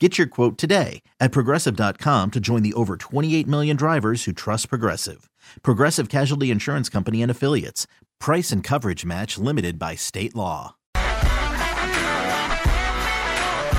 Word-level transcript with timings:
Get 0.00 0.18
your 0.18 0.26
quote 0.26 0.58
today 0.58 1.02
at 1.20 1.30
progressive.com 1.30 2.32
to 2.32 2.40
join 2.40 2.64
the 2.64 2.74
over 2.74 2.96
28 2.96 3.46
million 3.46 3.76
drivers 3.76 4.24
who 4.24 4.32
trust 4.32 4.68
Progressive. 4.68 5.30
Progressive 5.62 6.08
Casualty 6.08 6.50
Insurance 6.50 6.88
Company 6.88 7.22
and 7.22 7.30
Affiliates. 7.30 7.86
Price 8.18 8.50
and 8.50 8.64
coverage 8.64 9.04
match 9.04 9.38
limited 9.38 9.78
by 9.78 9.94
state 9.94 10.34
law. 10.34 10.74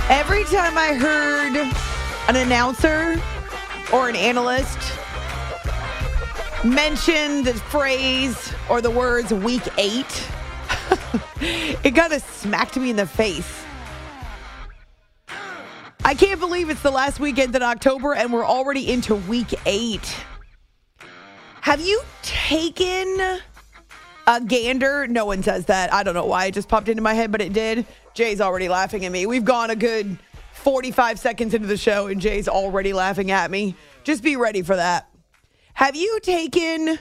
Every 0.08 0.46
time 0.46 0.78
I 0.78 0.94
heard 0.98 1.58
an 2.30 2.36
announcer 2.38 3.22
or 3.92 4.08
an 4.08 4.16
analyst 4.16 4.80
mention 6.64 7.44
the 7.44 7.56
phrase 7.56 8.54
or 8.70 8.80
the 8.80 8.92
words 8.92 9.34
week 9.34 9.68
eight, 9.78 10.30
it 11.42 11.94
kind 11.94 12.14
of 12.14 12.24
smacked 12.24 12.78
me 12.78 12.92
in 12.92 12.96
the 12.96 13.06
face. 13.06 13.66
I 16.06 16.14
can't 16.14 16.40
believe 16.40 16.70
it's 16.70 16.84
the 16.84 16.92
last 16.92 17.20
weekend 17.20 17.56
in 17.56 17.64
October 17.64 18.14
and 18.14 18.32
we're 18.32 18.46
already 18.46 18.92
into 18.92 19.16
week 19.16 19.56
eight. 19.66 20.16
Have 21.62 21.82
you 21.82 22.00
taken 22.22 23.40
a 24.28 24.40
gander? 24.42 25.08
No 25.08 25.26
one 25.26 25.42
says 25.42 25.66
that. 25.66 25.92
I 25.92 26.04
don't 26.04 26.14
know 26.14 26.28
why 26.28 26.46
it 26.46 26.54
just 26.54 26.70
popped 26.70 26.90
into 26.90 27.02
my 27.02 27.16
head, 27.16 27.32
but 27.32 27.42
it 27.42 27.54
did. 27.54 27.88
Jay's 28.14 28.40
already 28.40 28.70
laughing 28.70 29.04
at 29.04 29.12
me. 29.12 29.26
We've 29.26 29.44
gone 29.44 29.72
a 29.72 29.76
good 29.76 30.20
45 30.54 31.18
seconds 31.18 31.56
into 31.56 31.66
the 31.66 31.76
show 31.76 32.06
and 32.06 32.22
Jay's 32.22 32.48
already 32.48 32.94
laughing 32.94 33.32
at 33.32 33.50
me. 33.50 33.76
Just 34.04 34.22
be 34.22 34.36
ready 34.36 34.62
for 34.62 34.76
that. 34.76 35.10
Have 35.74 35.96
you 35.96 36.20
taken 36.22 37.00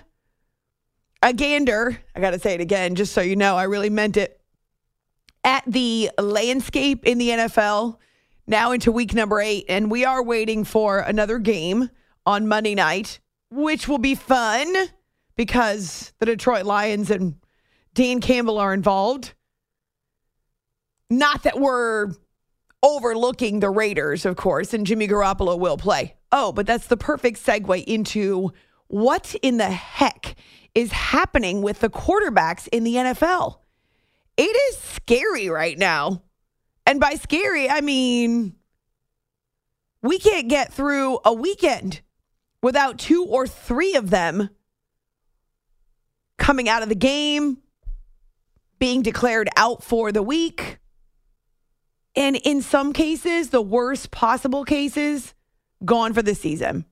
a 1.23 1.35
gander? 1.35 1.99
I 2.17 2.21
got 2.21 2.31
to 2.31 2.39
say 2.39 2.55
it 2.55 2.63
again, 2.63 2.95
just 2.95 3.13
so 3.13 3.21
you 3.21 3.37
know, 3.37 3.55
I 3.55 3.65
really 3.65 3.91
meant 3.91 4.17
it. 4.17 4.41
At 5.45 5.63
the 5.67 6.11
landscape 6.19 7.05
in 7.05 7.19
the 7.19 7.29
NFL 7.29 7.99
now 8.47 8.73
into 8.73 8.93
week 8.93 9.15
number 9.15 9.41
eight, 9.41 9.65
and 9.69 9.91
we 9.91 10.05
are 10.05 10.23
waiting 10.23 10.65
for 10.65 10.99
another 10.99 11.39
game 11.39 11.91
on 12.27 12.47
Monday 12.49 12.75
night, 12.75 13.21
which 13.51 13.89
will 13.89 13.99
be 13.99 14.15
fun 14.15 14.75
because 15.37 16.13
the 16.19 16.27
Detroit 16.27 16.65
Lions 16.65 17.11
and 17.11 17.37
Dan 17.95 18.21
Campbell 18.21 18.59
are 18.59 18.75
involved. 18.75 19.35
Not 21.11 21.45
that 21.45 21.59
we're 21.59 22.13
overlooking 22.83 23.61
the 23.61 23.71
Raiders, 23.71 24.27
of 24.27 24.37
course, 24.37 24.75
and 24.75 24.87
Jimmy 24.87 25.09
Garoppolo 25.09 25.59
will 25.59 25.77
play. 25.77 26.17
Oh, 26.33 26.53
but 26.53 26.67
that's 26.67 26.87
the 26.87 26.97
perfect 26.97 27.45
segue 27.45 27.85
into 27.85 28.53
what 28.89 29.35
in 29.43 29.57
the 29.57 29.71
heck 29.71 30.35
is 30.75 30.93
happening 30.93 31.63
with 31.63 31.81
the 31.81 31.89
quarterbacks 31.89 32.69
in 32.73 32.85
the 32.85 32.97
NFL. 32.97 33.59
It 34.37 34.43
is 34.43 34.79
scary 34.79 35.49
right 35.49 35.79
now. 35.79 36.24
And 36.87 37.01
by 37.01 37.15
scary, 37.15 37.69
I 37.69 37.81
mean 37.81 38.55
we 40.05 40.19
can't 40.19 40.49
get 40.49 40.71
through 40.71 41.19
a 41.25 41.33
weekend 41.33 42.03
without 42.63 42.99
two 42.99 43.25
or 43.25 43.47
three 43.47 43.95
of 43.95 44.11
them 44.11 44.51
coming 46.37 46.69
out 46.69 46.83
of 46.83 46.91
the 46.91 46.95
game, 46.95 47.57
being 48.79 49.01
declared 49.01 49.49
out 49.57 49.83
for 49.83 50.13
the 50.13 50.23
week. 50.23 50.79
And 52.15 52.37
in 52.37 52.61
some 52.61 52.93
cases, 52.93 53.49
the 53.49 53.63
worst 53.63 54.11
possible 54.11 54.65
cases, 54.65 55.33
gone 55.87 56.13
for 56.13 56.21
the 56.21 56.35
season. 56.35 56.85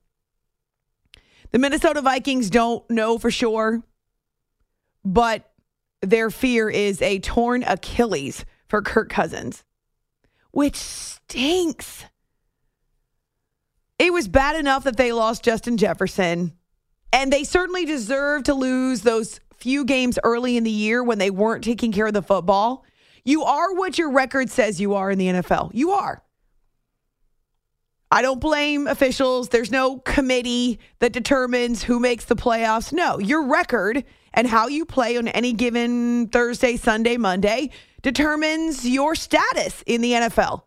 The 1.50 1.59
Minnesota 1.59 2.00
Vikings 2.00 2.48
don't 2.48 2.88
know 2.91 3.19
for 3.19 3.30
sure, 3.30 3.82
but 5.04 5.53
their 6.00 6.30
fear 6.30 6.70
is 6.70 7.03
a 7.03 7.19
torn 7.19 7.62
Achilles 7.62 8.47
for 8.69 8.80
Kirk 8.80 9.10
Cousins 9.10 9.64
which 10.53 10.77
stinks. 10.77 12.05
It 13.99 14.13
was 14.13 14.29
bad 14.29 14.57
enough 14.57 14.85
that 14.85 14.97
they 14.97 15.13
lost 15.13 15.45
Justin 15.45 15.77
Jefferson, 15.77 16.53
and 17.13 17.33
they 17.33 17.45
certainly 17.45 17.85
deserve 17.85 18.45
to 18.45 18.55
lose 18.55 19.03
those 19.03 19.41
few 19.59 19.85
games 19.85 20.19
early 20.25 20.57
in 20.57 20.65
the 20.65 20.71
year 20.71 21.03
when 21.03 21.19
they 21.19 21.31
weren't 21.31 21.65
taking 21.65 21.93
care 21.93 22.07
of 22.07 22.15
the 22.15 22.23
football. 22.23 22.85
You 23.25 23.45
are 23.45 23.75
what 23.75 23.99
your 23.99 24.11
record 24.11 24.51
says 24.51 24.81
you 24.81 24.95
are 24.95 25.11
in 25.11 25.19
the 25.19 25.29
NFL. 25.29 25.71
You 25.73 25.93
are. 25.93 26.23
I 28.11 28.21
don't 28.21 28.41
blame 28.41 28.89
officials. 28.89 29.49
There's 29.49 29.71
no 29.71 29.99
committee 29.99 30.81
that 30.99 31.13
determines 31.13 31.83
who 31.83 31.99
makes 31.99 32.27
the 32.27 32.37
playoffs. 32.37 32.93
No, 32.93 33.19
your 33.19 33.47
record 33.47 34.05
and 34.34 34.47
how 34.47 34.67
you 34.67 34.84
play 34.84 35.17
on 35.17 35.29
any 35.29 35.53
given 35.53 36.29
Thursday, 36.29 36.77
Sunday, 36.77 37.17
Monday 37.17 37.71
determines 38.03 38.87
your 38.87 39.15
status 39.15 39.83
in 39.87 40.01
the 40.01 40.13
NFL. 40.13 40.63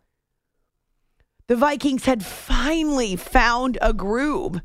The 1.48 1.56
Vikings 1.56 2.06
had 2.06 2.26
finally 2.26 3.16
found 3.16 3.78
a 3.82 3.94
groove. 3.94 4.62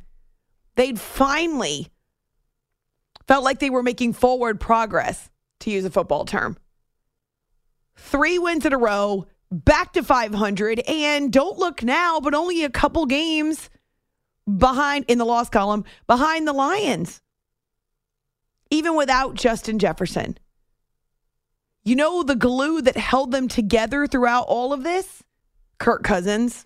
They'd 0.77 0.99
finally 0.99 1.89
felt 3.27 3.45
like 3.45 3.59
they 3.59 3.71
were 3.71 3.83
making 3.83 4.15
forward 4.15 4.59
progress, 4.59 5.31
to 5.61 5.71
use 5.71 5.85
a 5.85 5.91
football 5.91 6.25
term. 6.25 6.57
Three 7.97 8.39
wins 8.39 8.65
in 8.65 8.73
a 8.73 8.79
row, 8.79 9.27
back 9.51 9.93
to 9.93 10.03
500, 10.03 10.81
and 10.81 11.33
don't 11.33 11.59
look 11.59 11.83
now, 11.83 12.19
but 12.21 12.35
only 12.35 12.65
a 12.65 12.71
couple 12.71 13.05
games 13.07 13.69
behind 14.59 15.05
in 15.07 15.19
the 15.19 15.25
loss 15.25 15.49
column 15.49 15.85
behind 16.07 16.49
the 16.49 16.53
Lions, 16.53 17.21
even 18.71 18.97
without 18.97 19.35
Justin 19.35 19.79
Jefferson. 19.79 20.39
You 21.91 21.97
know 21.97 22.23
the 22.23 22.37
glue 22.37 22.81
that 22.83 22.97
held 22.97 23.33
them 23.33 23.49
together 23.49 24.07
throughout 24.07 24.45
all 24.47 24.73
of 24.73 24.85
this? 24.85 25.25
Kirk 25.81 26.05
Cousins. 26.05 26.65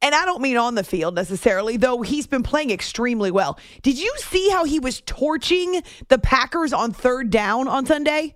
And 0.00 0.16
I 0.16 0.24
don't 0.24 0.42
mean 0.42 0.56
on 0.56 0.74
the 0.74 0.82
field 0.82 1.14
necessarily, 1.14 1.76
though 1.76 2.02
he's 2.02 2.26
been 2.26 2.42
playing 2.42 2.72
extremely 2.72 3.30
well. 3.30 3.56
Did 3.82 4.00
you 4.00 4.12
see 4.16 4.50
how 4.50 4.64
he 4.64 4.80
was 4.80 5.00
torching 5.02 5.84
the 6.08 6.18
Packers 6.18 6.72
on 6.72 6.92
third 6.92 7.30
down 7.30 7.68
on 7.68 7.86
Sunday? 7.86 8.34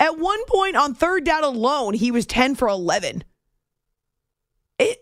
At 0.00 0.18
one 0.18 0.44
point 0.46 0.74
on 0.74 0.94
third 0.94 1.22
down 1.22 1.44
alone, 1.44 1.94
he 1.94 2.10
was 2.10 2.26
10 2.26 2.56
for 2.56 2.66
11. 2.66 3.22
It, 4.80 4.98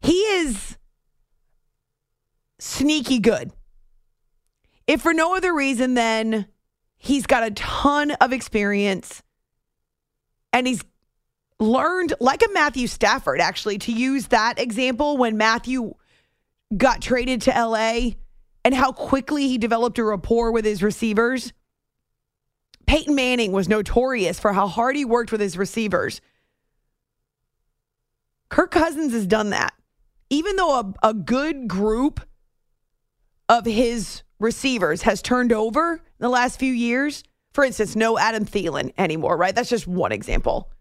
he 0.00 0.18
is 0.18 0.78
sneaky 2.58 3.20
good. 3.20 3.52
If 4.88 5.00
for 5.00 5.14
no 5.14 5.36
other 5.36 5.54
reason 5.54 5.94
than 5.94 6.46
He's 7.04 7.26
got 7.26 7.42
a 7.42 7.50
ton 7.50 8.12
of 8.12 8.32
experience 8.32 9.22
and 10.54 10.66
he's 10.66 10.82
learned, 11.60 12.14
like 12.18 12.40
a 12.40 12.50
Matthew 12.54 12.86
Stafford, 12.86 13.42
actually, 13.42 13.76
to 13.80 13.92
use 13.92 14.28
that 14.28 14.58
example 14.58 15.18
when 15.18 15.36
Matthew 15.36 15.92
got 16.74 17.02
traded 17.02 17.42
to 17.42 17.50
LA 17.50 18.12
and 18.64 18.74
how 18.74 18.90
quickly 18.90 19.48
he 19.48 19.58
developed 19.58 19.98
a 19.98 20.04
rapport 20.04 20.50
with 20.50 20.64
his 20.64 20.82
receivers. 20.82 21.52
Peyton 22.86 23.14
Manning 23.14 23.52
was 23.52 23.68
notorious 23.68 24.40
for 24.40 24.54
how 24.54 24.66
hard 24.66 24.96
he 24.96 25.04
worked 25.04 25.30
with 25.30 25.42
his 25.42 25.58
receivers. 25.58 26.22
Kirk 28.48 28.70
Cousins 28.70 29.12
has 29.12 29.26
done 29.26 29.50
that. 29.50 29.74
Even 30.30 30.56
though 30.56 30.80
a, 30.80 30.94
a 31.02 31.12
good 31.12 31.68
group 31.68 32.22
of 33.46 33.66
his 33.66 34.22
receivers 34.38 35.02
has 35.02 35.20
turned 35.20 35.52
over 35.52 36.00
the 36.24 36.30
last 36.30 36.58
few 36.58 36.72
years. 36.72 37.22
For 37.52 37.64
instance, 37.64 37.94
no 37.94 38.18
Adam 38.18 38.46
Thielen 38.46 38.92
anymore, 38.98 39.36
right? 39.36 39.54
That's 39.54 39.68
just 39.68 39.86
one 39.86 40.10
example. 40.10 40.72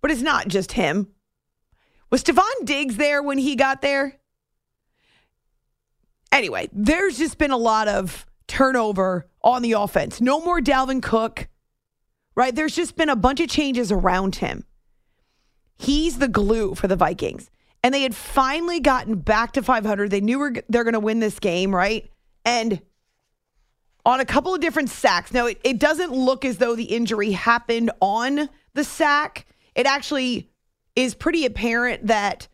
But 0.00 0.10
it's 0.10 0.22
not 0.22 0.48
just 0.48 0.72
him. 0.72 1.08
Was 2.10 2.24
Stefon 2.24 2.64
Diggs 2.64 2.96
there 2.96 3.22
when 3.22 3.38
he 3.38 3.54
got 3.54 3.82
there? 3.82 4.18
Anyway, 6.32 6.68
there's 6.72 7.18
just 7.18 7.38
been 7.38 7.50
a 7.50 7.56
lot 7.56 7.88
of 7.88 8.26
turnover 8.48 9.28
on 9.44 9.62
the 9.62 9.72
offense. 9.72 10.20
No 10.20 10.40
more 10.40 10.60
Dalvin 10.60 11.02
Cook, 11.02 11.48
right? 12.34 12.54
There's 12.54 12.74
just 12.74 12.96
been 12.96 13.08
a 13.08 13.16
bunch 13.16 13.40
of 13.40 13.48
changes 13.48 13.92
around 13.92 14.36
him. 14.36 14.64
He's 15.78 16.18
the 16.18 16.28
glue 16.28 16.74
for 16.74 16.88
the 16.88 16.96
Vikings. 16.96 17.50
And 17.82 17.94
they 17.94 18.02
had 18.02 18.14
finally 18.14 18.80
gotten 18.80 19.16
back 19.16 19.52
to 19.52 19.62
500. 19.62 20.10
They 20.10 20.20
knew 20.20 20.54
they're 20.68 20.84
going 20.84 20.94
to 20.94 21.00
win 21.00 21.20
this 21.20 21.38
game, 21.38 21.74
right? 21.74 22.10
And 22.44 22.80
on 24.04 24.20
a 24.20 24.24
couple 24.24 24.54
of 24.54 24.60
different 24.60 24.90
sacks. 24.90 25.32
Now, 25.32 25.46
it, 25.46 25.60
it 25.64 25.78
doesn't 25.78 26.12
look 26.12 26.44
as 26.44 26.58
though 26.58 26.74
the 26.74 26.84
injury 26.84 27.32
happened 27.32 27.90
on 28.00 28.48
the 28.74 28.84
sack. 28.84 29.46
It 29.74 29.86
actually 29.86 30.50
is 30.96 31.14
pretty 31.14 31.44
apparent 31.46 32.06
that 32.06 32.48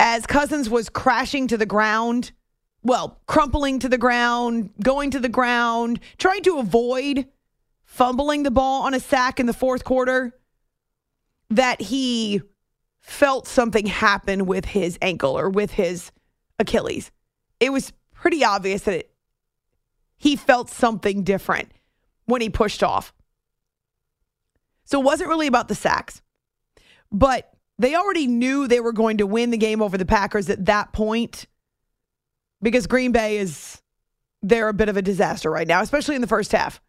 as 0.00 0.26
Cousins 0.26 0.68
was 0.68 0.88
crashing 0.88 1.46
to 1.48 1.56
the 1.56 1.66
ground, 1.66 2.32
well, 2.82 3.20
crumpling 3.26 3.78
to 3.80 3.88
the 3.88 3.98
ground, 3.98 4.70
going 4.82 5.10
to 5.12 5.20
the 5.20 5.28
ground, 5.28 6.00
trying 6.18 6.42
to 6.42 6.58
avoid 6.58 7.26
fumbling 7.84 8.42
the 8.42 8.50
ball 8.50 8.82
on 8.82 8.94
a 8.94 9.00
sack 9.00 9.40
in 9.40 9.46
the 9.46 9.52
fourth 9.52 9.84
quarter, 9.84 10.32
that 11.50 11.80
he 11.80 12.42
felt 13.00 13.46
something 13.46 13.86
happen 13.86 14.46
with 14.46 14.64
his 14.64 14.98
ankle 15.00 15.38
or 15.38 15.48
with 15.48 15.70
his 15.72 16.10
Achilles. 16.58 17.10
It 17.60 17.70
was 17.70 17.92
pretty 18.12 18.44
obvious 18.44 18.82
that 18.82 18.94
it, 18.94 19.13
he 20.24 20.36
felt 20.36 20.70
something 20.70 21.22
different 21.22 21.70
when 22.24 22.40
he 22.40 22.48
pushed 22.48 22.82
off. 22.82 23.12
So 24.86 24.98
it 24.98 25.04
wasn't 25.04 25.28
really 25.28 25.46
about 25.46 25.68
the 25.68 25.74
sacks, 25.74 26.22
but 27.12 27.52
they 27.78 27.94
already 27.94 28.26
knew 28.26 28.66
they 28.66 28.80
were 28.80 28.94
going 28.94 29.18
to 29.18 29.26
win 29.26 29.50
the 29.50 29.58
game 29.58 29.82
over 29.82 29.98
the 29.98 30.06
Packers 30.06 30.48
at 30.48 30.64
that 30.64 30.94
point 30.94 31.46
because 32.62 32.86
Green 32.86 33.12
Bay 33.12 33.36
is 33.36 33.82
they're 34.40 34.70
a 34.70 34.72
bit 34.72 34.88
of 34.88 34.96
a 34.96 35.02
disaster 35.02 35.50
right 35.50 35.68
now, 35.68 35.82
especially 35.82 36.14
in 36.14 36.22
the 36.22 36.26
first 36.26 36.52
half. 36.52 36.80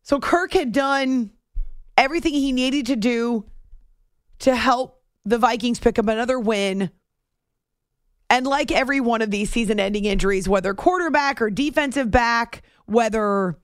So 0.00 0.18
Kirk 0.18 0.54
had 0.54 0.72
done 0.72 1.30
everything 1.98 2.32
he 2.32 2.52
needed 2.52 2.86
to 2.86 2.96
do 2.96 3.44
to 4.38 4.56
help 4.56 5.02
the 5.26 5.36
Vikings 5.36 5.78
pick 5.78 5.98
up 5.98 6.08
another 6.08 6.40
win. 6.40 6.90
And 8.30 8.46
like 8.46 8.70
every 8.70 9.00
one 9.00 9.22
of 9.22 9.30
these 9.30 9.50
season 9.50 9.80
ending 9.80 10.04
injuries, 10.04 10.48
whether 10.48 10.74
quarterback 10.74 11.40
or 11.40 11.50
defensive 11.50 12.10
back, 12.10 12.62
whether 12.86 13.58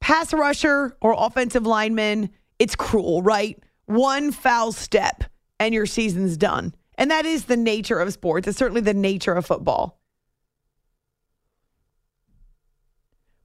pass 0.00 0.32
rusher 0.32 0.96
or 1.00 1.14
offensive 1.16 1.66
lineman, 1.66 2.30
it's 2.58 2.74
cruel, 2.74 3.22
right? 3.22 3.62
One 3.86 4.32
foul 4.32 4.72
step 4.72 5.24
and 5.60 5.74
your 5.74 5.86
season's 5.86 6.36
done. 6.36 6.74
And 6.96 7.10
that 7.10 7.26
is 7.26 7.44
the 7.44 7.56
nature 7.56 7.98
of 7.98 8.12
sports. 8.12 8.48
It's 8.48 8.58
certainly 8.58 8.80
the 8.80 8.94
nature 8.94 9.32
of 9.34 9.46
football. 9.46 10.00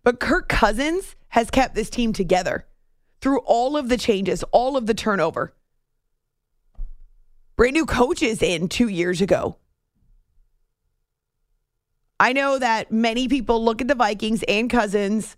But 0.03 0.19
Kirk 0.19 0.49
Cousins 0.49 1.15
has 1.29 1.49
kept 1.49 1.75
this 1.75 1.89
team 1.89 2.13
together 2.13 2.65
through 3.21 3.39
all 3.39 3.77
of 3.77 3.89
the 3.89 3.97
changes, 3.97 4.43
all 4.51 4.75
of 4.75 4.85
the 4.85 4.93
turnover. 4.93 5.53
Brand 7.55 7.73
new 7.73 7.85
coaches 7.85 8.41
in 8.41 8.67
two 8.67 8.87
years 8.87 9.21
ago. 9.21 9.57
I 12.19 12.33
know 12.33 12.59
that 12.59 12.91
many 12.91 13.27
people 13.27 13.63
look 13.63 13.81
at 13.81 13.87
the 13.87 13.95
Vikings 13.95 14.43
and 14.47 14.69
Cousins 14.69 15.35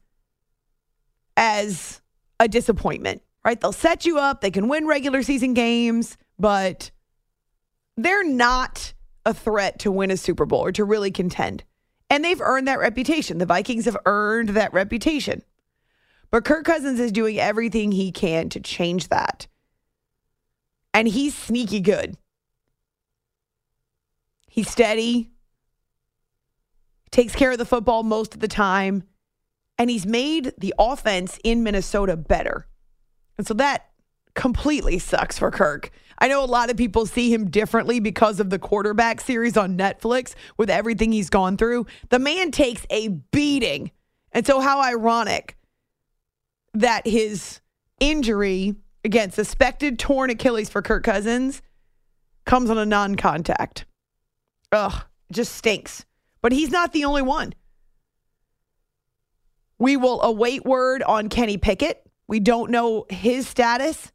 as 1.38 2.02
a 2.40 2.48
disappointment, 2.48 3.22
right? 3.44 3.60
They'll 3.60 3.72
set 3.72 4.06
you 4.06 4.20
up, 4.20 4.42
they 4.42 4.52
can 4.52 4.68
win 4.68 4.86
regular 4.86 5.24
season 5.24 5.54
games, 5.54 6.18
but 6.38 6.92
they're 7.98 8.28
not 8.28 8.94
a 9.26 9.34
threat 9.34 9.80
to 9.80 9.92
win 9.92 10.12
a 10.12 10.18
Super 10.18 10.46
Bowl 10.46 10.66
or 10.66 10.72
to 10.74 10.84
really 10.84 11.12
contend. 11.12 11.64
And 12.10 12.24
they've 12.24 12.42
earned 12.42 12.68
that 12.68 12.80
reputation. 12.80 13.40
The 13.40 13.46
Vikings 13.46 13.86
have 13.86 13.98
earned 14.06 14.50
that 14.50 14.74
reputation. 14.74 15.42
But 16.30 16.46
Kirk 16.46 16.66
Cousins 16.66 17.00
is 17.00 17.12
doing 17.12 17.40
everything 17.40 17.92
he 17.92 18.12
can 18.12 18.50
to 18.50 18.60
change 18.60 19.08
that. 19.10 19.48
And 20.94 21.08
he's 21.08 21.36
sneaky 21.36 21.80
good. 21.80 22.18
He's 24.48 24.70
steady, 24.70 25.32
takes 27.12 27.36
care 27.36 27.52
of 27.52 27.58
the 27.58 27.66
football 27.66 28.04
most 28.04 28.34
of 28.34 28.40
the 28.40 28.48
time, 28.48 29.04
and 29.78 29.90
he's 29.90 30.06
made 30.06 30.54
the 30.58 30.74
offense 30.80 31.40
in 31.44 31.64
Minnesota 31.64 32.16
better. 32.16 32.68
And 33.38 33.46
so 33.46 33.54
that 33.56 33.90
completely 34.34 35.00
sucks 35.00 35.40
for 35.40 35.52
Kirk. 35.52 35.92
I 36.20 36.28
know 36.28 36.44
a 36.44 36.46
lot 36.46 36.70
of 36.70 36.78
people 36.78 37.06
see 37.06 37.34
him 37.34 37.50
differently 37.50 38.00
because 38.00 38.40
of 38.40 38.50
the 38.50 38.60
quarterback 38.60 39.20
series 39.20 39.58
on 39.58 39.78
Netflix 39.78 40.34
with 40.58 40.70
everything 40.70 41.12
he's 41.12 41.30
gone 41.30 41.58
through. 41.58 41.88
The 42.10 42.20
man 42.20 42.52
takes 42.52 42.86
a 42.90 43.10
beating. 43.10 43.92
And 44.32 44.46
so, 44.46 44.60
how 44.60 44.82
ironic 44.82 45.58
that 46.74 47.08
his 47.08 47.62
injury, 48.00 48.76
again, 49.04 49.32
suspected 49.32 49.98
torn 50.00 50.30
Achilles 50.30 50.70
for 50.70 50.82
Kirk 50.82 51.04
Cousins, 51.04 51.62
comes 52.46 52.70
on 52.70 52.78
a 52.78 52.86
non 52.86 53.16
contact. 53.16 53.86
Ugh, 54.72 55.04
just 55.32 55.56
stinks. 55.56 56.06
But 56.46 56.52
he's 56.52 56.70
not 56.70 56.94
the 56.94 57.06
only 57.06 57.24
one. 57.24 57.56
We 59.80 59.98
will 59.98 60.22
await 60.22 60.64
word 60.64 61.02
on 61.02 61.28
Kenny 61.28 61.58
Pickett. 61.58 62.08
We 62.28 62.40
don't 62.40 62.70
know 62.70 63.08
his 63.10 63.48
status. 63.48 64.12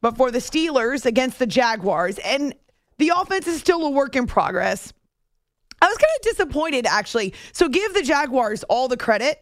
But 0.00 0.16
for 0.16 0.30
the 0.30 0.38
Steelers 0.38 1.04
against 1.04 1.40
the 1.40 1.46
Jaguars, 1.48 2.18
and 2.18 2.54
the 2.98 3.10
offense 3.12 3.48
is 3.48 3.58
still 3.58 3.84
a 3.86 3.90
work 3.90 4.14
in 4.14 4.28
progress. 4.28 4.92
I 5.82 5.88
was 5.88 5.96
kind 5.96 6.12
of 6.16 6.22
disappointed, 6.22 6.86
actually. 6.86 7.34
So 7.50 7.68
give 7.68 7.92
the 7.92 8.04
Jaguars 8.04 8.62
all 8.62 8.86
the 8.86 8.96
credit. 8.96 9.40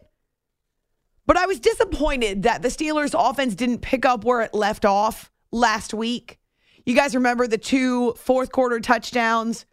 But 1.27 1.37
I 1.37 1.45
was 1.45 1.59
disappointed 1.59 2.41
that 2.41 2.63
the 2.63 2.69
Steelers' 2.69 3.13
offense 3.13 3.53
didn't 3.53 3.83
pick 3.83 4.05
up 4.05 4.23
where 4.23 4.41
it 4.41 4.55
left 4.55 4.85
off 4.85 5.31
last 5.51 5.93
week. 5.93 6.39
You 6.83 6.95
guys 6.95 7.13
remember 7.13 7.45
the 7.45 7.59
two 7.59 8.13
fourth 8.13 8.51
quarter 8.51 8.79
touchdowns? 8.79 9.67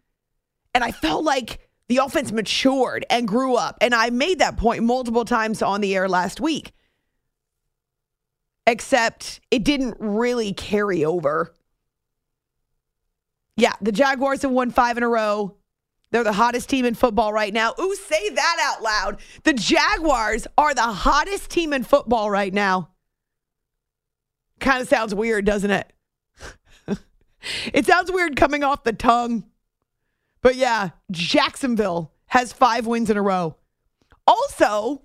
And 0.75 0.83
I 0.83 0.91
felt 0.91 1.23
like 1.23 1.62
the 1.93 2.03
offense 2.03 2.31
matured 2.31 3.05
and 3.09 3.27
grew 3.27 3.55
up. 3.55 3.77
And 3.81 3.93
I 3.93 4.09
made 4.09 4.39
that 4.39 4.57
point 4.57 4.83
multiple 4.83 5.25
times 5.25 5.61
on 5.61 5.81
the 5.81 5.95
air 5.95 6.09
last 6.09 6.41
week 6.41 6.73
except 8.65 9.41
it 9.51 9.63
didn't 9.63 9.97
really 9.99 10.53
carry 10.53 11.03
over. 11.03 11.53
Yeah, 13.55 13.73
the 13.81 13.91
Jaguars 13.91 14.41
have 14.41 14.51
won 14.51 14.71
five 14.71 14.97
in 14.97 15.03
a 15.03 15.09
row. 15.09 15.57
They're 16.11 16.23
the 16.23 16.33
hottest 16.33 16.69
team 16.69 16.85
in 16.85 16.93
football 16.93 17.33
right 17.33 17.53
now. 17.53 17.73
Ooh, 17.79 17.95
say 17.95 18.29
that 18.29 18.57
out 18.61 18.83
loud. 18.83 19.19
The 19.43 19.53
Jaguars 19.53 20.47
are 20.57 20.73
the 20.73 20.81
hottest 20.81 21.49
team 21.49 21.73
in 21.73 21.83
football 21.83 22.29
right 22.29 22.53
now. 22.53 22.89
Kind 24.59 24.81
of 24.81 24.87
sounds 24.87 25.13
weird, 25.13 25.45
doesn't 25.45 25.71
it? 25.71 25.91
it 27.73 27.85
sounds 27.85 28.11
weird 28.11 28.35
coming 28.35 28.63
off 28.63 28.83
the 28.83 28.93
tongue. 28.93 29.43
But 30.43 30.57
yeah, 30.57 30.89
Jacksonville 31.09 32.11
has 32.27 32.53
five 32.53 32.85
wins 32.85 33.09
in 33.09 33.17
a 33.17 33.21
row. 33.21 33.55
Also, 34.27 35.01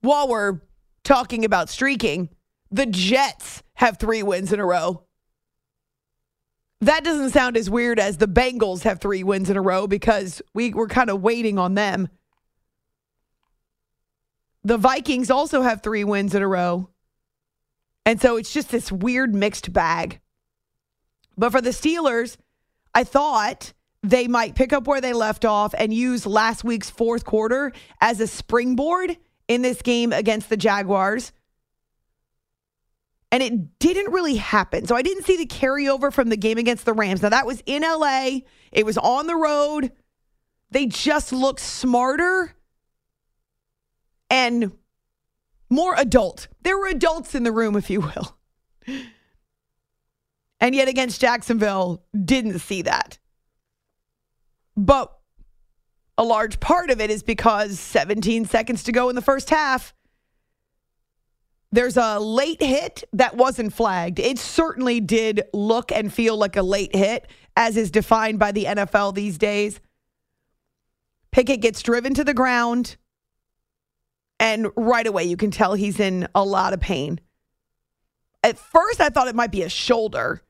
while 0.00 0.28
we're 0.28 0.60
talking 1.04 1.44
about 1.44 1.68
streaking, 1.68 2.30
the 2.70 2.86
Jets 2.86 3.62
have 3.74 3.98
three 3.98 4.22
wins 4.22 4.52
in 4.52 4.60
a 4.60 4.64
row. 4.64 5.02
That 6.80 7.02
doesn't 7.02 7.30
sound 7.30 7.56
as 7.56 7.68
weird 7.68 7.98
as 7.98 8.18
the 8.18 8.28
Bengals 8.28 8.84
have 8.84 9.00
three 9.00 9.24
wins 9.24 9.50
in 9.50 9.56
a 9.56 9.60
row 9.60 9.88
because 9.88 10.40
we 10.54 10.72
were 10.72 10.86
kind 10.86 11.10
of 11.10 11.22
waiting 11.22 11.58
on 11.58 11.74
them. 11.74 12.08
The 14.62 14.78
Vikings 14.78 15.30
also 15.30 15.62
have 15.62 15.82
three 15.82 16.04
wins 16.04 16.36
in 16.36 16.42
a 16.42 16.48
row. 16.48 16.88
And 18.06 18.20
so 18.20 18.36
it's 18.36 18.52
just 18.52 18.70
this 18.70 18.92
weird 18.92 19.34
mixed 19.34 19.72
bag. 19.72 20.20
But 21.36 21.50
for 21.50 21.60
the 21.60 21.70
Steelers, 21.70 22.36
I 22.94 23.02
thought 23.02 23.72
they 24.02 24.28
might 24.28 24.54
pick 24.54 24.72
up 24.72 24.86
where 24.86 25.00
they 25.00 25.12
left 25.12 25.44
off 25.44 25.74
and 25.76 25.92
use 25.92 26.26
last 26.26 26.64
week's 26.64 26.90
fourth 26.90 27.24
quarter 27.24 27.72
as 28.00 28.20
a 28.20 28.26
springboard 28.26 29.16
in 29.48 29.62
this 29.62 29.82
game 29.82 30.12
against 30.12 30.48
the 30.48 30.56
Jaguars 30.56 31.32
and 33.30 33.42
it 33.42 33.78
didn't 33.78 34.12
really 34.12 34.36
happen. 34.36 34.86
So 34.86 34.96
I 34.96 35.02
didn't 35.02 35.24
see 35.24 35.36
the 35.36 35.46
carryover 35.46 36.12
from 36.12 36.28
the 36.28 36.36
game 36.36 36.58
against 36.58 36.84
the 36.84 36.92
Rams. 36.92 37.22
Now 37.22 37.28
that 37.28 37.46
was 37.46 37.62
in 37.66 37.82
LA, 37.82 38.40
it 38.72 38.86
was 38.86 38.96
on 38.98 39.26
the 39.26 39.36
road. 39.36 39.92
They 40.70 40.86
just 40.86 41.32
looked 41.32 41.60
smarter 41.60 42.54
and 44.30 44.72
more 45.70 45.94
adult. 45.96 46.48
There 46.62 46.78
were 46.78 46.88
adults 46.88 47.34
in 47.34 47.42
the 47.42 47.52
room, 47.52 47.76
if 47.76 47.90
you 47.90 48.00
will. 48.00 48.36
And 50.60 50.74
yet 50.74 50.88
against 50.88 51.20
Jacksonville, 51.20 52.02
didn't 52.24 52.58
see 52.58 52.82
that. 52.82 53.20
But 54.78 55.12
a 56.16 56.22
large 56.22 56.60
part 56.60 56.90
of 56.90 57.00
it 57.00 57.10
is 57.10 57.24
because 57.24 57.80
17 57.80 58.44
seconds 58.44 58.84
to 58.84 58.92
go 58.92 59.08
in 59.08 59.16
the 59.16 59.20
first 59.22 59.50
half, 59.50 59.92
There's 61.70 61.98
a 61.98 62.18
late 62.18 62.62
hit 62.62 63.04
that 63.12 63.36
wasn't 63.36 63.74
flagged. 63.74 64.18
It 64.18 64.38
certainly 64.38 65.00
did 65.00 65.42
look 65.52 65.92
and 65.92 66.12
feel 66.12 66.36
like 66.36 66.56
a 66.56 66.62
late 66.62 66.96
hit, 66.96 67.26
as 67.56 67.76
is 67.76 67.90
defined 67.90 68.38
by 68.38 68.52
the 68.52 68.64
NFL 68.64 69.14
these 69.14 69.36
days. 69.36 69.80
Pickett 71.30 71.60
gets 71.60 71.82
driven 71.82 72.14
to 72.14 72.24
the 72.24 72.32
ground, 72.32 72.96
and 74.40 74.68
right 74.76 75.06
away 75.06 75.24
you 75.24 75.36
can 75.36 75.50
tell 75.50 75.74
he's 75.74 76.00
in 76.00 76.26
a 76.34 76.42
lot 76.42 76.72
of 76.72 76.80
pain. 76.80 77.20
At 78.42 78.56
first, 78.58 79.00
I 79.00 79.10
thought 79.10 79.28
it 79.28 79.34
might 79.34 79.52
be 79.52 79.62
a 79.62 79.68
shoulder, 79.68 80.42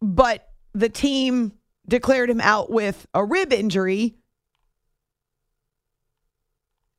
but 0.00 0.48
the 0.74 0.88
team 0.88 1.52
declared 1.92 2.30
him 2.30 2.40
out 2.40 2.70
with 2.70 3.06
a 3.12 3.22
rib 3.22 3.52
injury. 3.52 4.14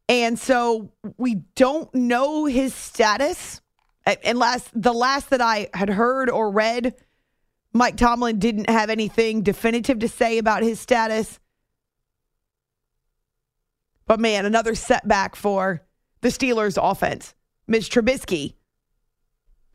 And 0.08 0.38
so 0.38 0.92
we 1.18 1.42
don't 1.56 1.92
know 1.96 2.46
his 2.46 2.76
status. 2.76 3.60
And 4.06 4.38
last 4.38 4.70
the 4.76 4.94
last 4.94 5.32
that 5.32 5.42
I 5.42 5.70
had 5.74 5.90
heard 5.90 6.30
or 6.30 6.52
read, 6.52 6.94
Mike 7.74 7.98
Tomlin 7.98 8.38
didn't 8.38 8.70
have 8.70 8.92
anything 8.92 9.42
definitive 9.42 9.98
to 9.98 10.08
say 10.08 10.38
about 10.38 10.62
his 10.62 10.80
status. 10.80 11.40
But 14.06 14.20
man, 14.20 14.46
another 14.46 14.76
setback 14.76 15.36
for 15.36 15.82
the 16.22 16.30
Steelers 16.30 16.78
offense. 16.80 17.34
Mitch 17.66 17.90
Trubisky. 17.90 18.54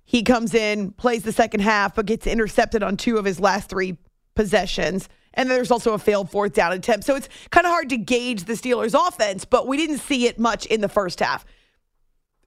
He 0.04 0.22
comes 0.22 0.54
in, 0.54 0.92
plays 0.92 1.24
the 1.24 1.32
second 1.32 1.60
half, 1.60 1.96
but 1.96 2.06
gets 2.06 2.28
intercepted 2.28 2.84
on 2.84 2.96
two 2.96 3.16
of 3.16 3.24
his 3.24 3.40
last 3.40 3.68
three 3.68 3.98
possessions. 4.38 5.08
And 5.34 5.50
there's 5.50 5.72
also 5.72 5.94
a 5.94 5.98
failed 5.98 6.30
fourth 6.30 6.52
down 6.52 6.70
attempt. 6.70 7.04
So 7.04 7.16
it's 7.16 7.28
kind 7.50 7.66
of 7.66 7.72
hard 7.72 7.88
to 7.88 7.96
gauge 7.96 8.44
the 8.44 8.52
Steelers' 8.52 8.94
offense, 8.94 9.44
but 9.44 9.66
we 9.66 9.76
didn't 9.76 9.98
see 9.98 10.28
it 10.28 10.38
much 10.38 10.64
in 10.66 10.80
the 10.80 10.88
first 10.88 11.18
half. 11.18 11.44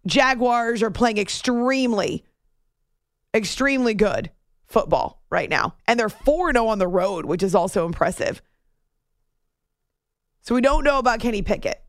Jaguars 0.07 0.81
are 0.81 0.89
playing 0.89 1.17
extremely, 1.17 2.24
extremely 3.33 3.93
good 3.93 4.31
football 4.67 5.21
right 5.29 5.50
now. 5.50 5.75
And 5.86 6.00
they're 6.00 6.07
4 6.07 6.53
0 6.53 6.67
on 6.67 6.79
the 6.79 6.88
road, 6.88 7.25
which 7.25 7.43
is 7.43 7.55
also 7.55 7.86
impressive. 7.86 8.41
So 10.39 10.55
we 10.55 10.62
don't 10.62 10.86
know 10.86 10.98
about 10.98 11.19
Kenny 11.19 11.41
Pickett. 11.41 11.83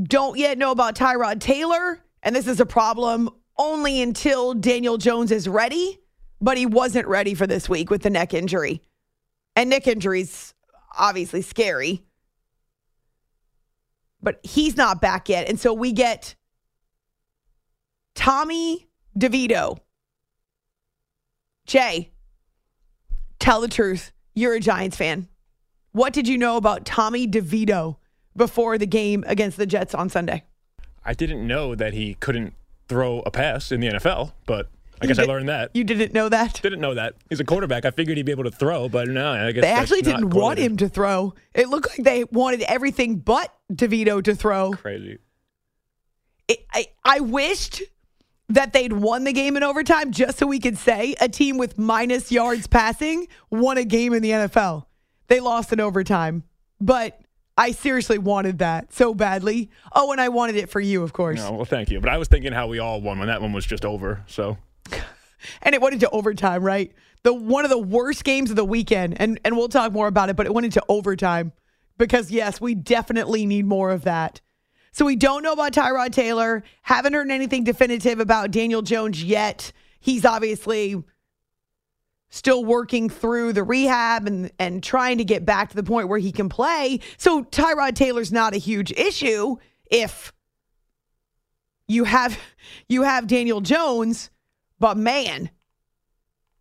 Don't 0.00 0.38
yet 0.38 0.56
know 0.56 0.70
about 0.70 0.94
Tyrod 0.94 1.40
Taylor. 1.40 2.00
And 2.22 2.34
this 2.34 2.46
is 2.46 2.60
a 2.60 2.66
problem 2.66 3.28
only 3.58 4.00
until 4.00 4.54
Daniel 4.54 4.98
Jones 4.98 5.32
is 5.32 5.48
ready 5.48 5.98
but 6.40 6.56
he 6.56 6.66
wasn't 6.66 7.06
ready 7.06 7.34
for 7.34 7.46
this 7.46 7.68
week 7.68 7.90
with 7.90 8.02
the 8.02 8.10
neck 8.10 8.34
injury. 8.34 8.82
And 9.54 9.70
neck 9.70 9.86
injuries 9.86 10.54
obviously 10.96 11.42
scary. 11.42 12.04
But 14.22 14.40
he's 14.42 14.76
not 14.76 15.00
back 15.00 15.28
yet. 15.28 15.48
And 15.48 15.58
so 15.58 15.72
we 15.72 15.92
get 15.92 16.34
Tommy 18.14 18.88
DeVito. 19.18 19.78
Jay, 21.66 22.12
tell 23.38 23.60
the 23.60 23.68
truth. 23.68 24.12
You're 24.34 24.54
a 24.54 24.60
Giants 24.60 24.96
fan. 24.96 25.28
What 25.92 26.12
did 26.12 26.28
you 26.28 26.36
know 26.36 26.56
about 26.56 26.84
Tommy 26.84 27.26
DeVito 27.26 27.96
before 28.36 28.76
the 28.76 28.86
game 28.86 29.24
against 29.26 29.56
the 29.56 29.66
Jets 29.66 29.94
on 29.94 30.08
Sunday? 30.08 30.44
I 31.04 31.14
didn't 31.14 31.46
know 31.46 31.74
that 31.74 31.94
he 31.94 32.14
couldn't 32.14 32.54
throw 32.88 33.20
a 33.20 33.30
pass 33.30 33.72
in 33.72 33.80
the 33.80 33.88
NFL, 33.88 34.32
but 34.44 34.68
I 35.00 35.06
guess 35.06 35.16
did, 35.16 35.28
I 35.28 35.32
learned 35.32 35.48
that. 35.48 35.70
You 35.74 35.84
didn't 35.84 36.12
know 36.12 36.28
that? 36.28 36.60
Didn't 36.62 36.80
know 36.80 36.94
that. 36.94 37.14
He's 37.28 37.40
a 37.40 37.44
quarterback. 37.44 37.84
I 37.84 37.90
figured 37.90 38.16
he'd 38.16 38.24
be 38.24 38.32
able 38.32 38.44
to 38.44 38.50
throw, 38.50 38.88
but 38.88 39.08
no, 39.08 39.32
I 39.32 39.52
guess 39.52 39.62
they 39.62 39.70
actually 39.70 40.02
didn't 40.02 40.30
want 40.30 40.58
him 40.58 40.76
to 40.78 40.88
throw. 40.88 41.34
It 41.54 41.68
looked 41.68 41.90
like 41.90 42.04
they 42.04 42.24
wanted 42.24 42.62
everything 42.62 43.16
but 43.16 43.54
DeVito 43.72 44.22
to 44.24 44.34
throw. 44.34 44.72
Crazy. 44.72 45.18
It, 46.48 46.64
I 46.72 46.86
I 47.04 47.20
wished 47.20 47.82
that 48.48 48.72
they'd 48.72 48.92
won 48.92 49.24
the 49.24 49.32
game 49.32 49.56
in 49.56 49.62
overtime 49.62 50.12
just 50.12 50.38
so 50.38 50.46
we 50.46 50.60
could 50.60 50.78
say 50.78 51.14
a 51.20 51.28
team 51.28 51.58
with 51.58 51.78
minus 51.78 52.30
yards 52.30 52.66
passing 52.66 53.26
won 53.50 53.76
a 53.76 53.84
game 53.84 54.12
in 54.12 54.22
the 54.22 54.30
NFL. 54.30 54.86
They 55.26 55.40
lost 55.40 55.72
in 55.72 55.80
overtime, 55.80 56.44
but 56.80 57.20
I 57.58 57.72
seriously 57.72 58.18
wanted 58.18 58.58
that 58.58 58.92
so 58.92 59.14
badly. 59.14 59.70
Oh, 59.92 60.12
and 60.12 60.20
I 60.20 60.28
wanted 60.28 60.56
it 60.56 60.70
for 60.70 60.78
you, 60.78 61.02
of 61.02 61.12
course. 61.12 61.38
No, 61.40 61.52
well, 61.52 61.64
thank 61.64 61.90
you. 61.90 62.00
But 62.00 62.10
I 62.10 62.18
was 62.18 62.28
thinking 62.28 62.52
how 62.52 62.68
we 62.68 62.78
all 62.78 63.00
won 63.00 63.18
when 63.18 63.28
that 63.28 63.40
one 63.40 63.52
was 63.52 63.66
just 63.66 63.84
over. 63.84 64.22
So 64.26 64.58
and 65.62 65.74
it 65.74 65.80
went 65.80 65.94
into 65.94 66.08
overtime, 66.10 66.62
right? 66.62 66.92
The 67.22 67.32
one 67.32 67.64
of 67.64 67.70
the 67.70 67.78
worst 67.78 68.24
games 68.24 68.50
of 68.50 68.56
the 68.56 68.64
weekend, 68.64 69.20
and 69.20 69.40
and 69.44 69.56
we'll 69.56 69.68
talk 69.68 69.92
more 69.92 70.06
about 70.06 70.28
it, 70.28 70.36
but 70.36 70.46
it 70.46 70.54
went 70.54 70.64
into 70.64 70.82
overtime 70.88 71.52
because 71.98 72.30
yes, 72.30 72.60
we 72.60 72.74
definitely 72.74 73.46
need 73.46 73.66
more 73.66 73.90
of 73.90 74.04
that. 74.04 74.40
So 74.92 75.04
we 75.04 75.16
don't 75.16 75.42
know 75.42 75.52
about 75.52 75.72
Tyrod 75.72 76.12
Taylor. 76.12 76.62
Haven't 76.82 77.12
heard 77.12 77.30
anything 77.30 77.64
definitive 77.64 78.18
about 78.18 78.50
Daniel 78.50 78.80
Jones 78.80 79.22
yet. 79.22 79.72
He's 80.00 80.24
obviously 80.24 81.02
still 82.28 82.64
working 82.64 83.08
through 83.08 83.52
the 83.52 83.62
rehab 83.62 84.26
and 84.26 84.50
and 84.58 84.82
trying 84.82 85.18
to 85.18 85.24
get 85.24 85.44
back 85.44 85.70
to 85.70 85.76
the 85.76 85.82
point 85.82 86.08
where 86.08 86.18
he 86.18 86.32
can 86.32 86.48
play. 86.48 87.00
So 87.18 87.44
Tyrod 87.44 87.94
Taylor's 87.94 88.32
not 88.32 88.54
a 88.54 88.58
huge 88.58 88.92
issue 88.92 89.56
if 89.90 90.32
you 91.88 92.04
have 92.04 92.38
you 92.88 93.02
have 93.02 93.26
Daniel 93.26 93.60
Jones 93.60 94.30
but 94.78 94.96
man, 94.96 95.50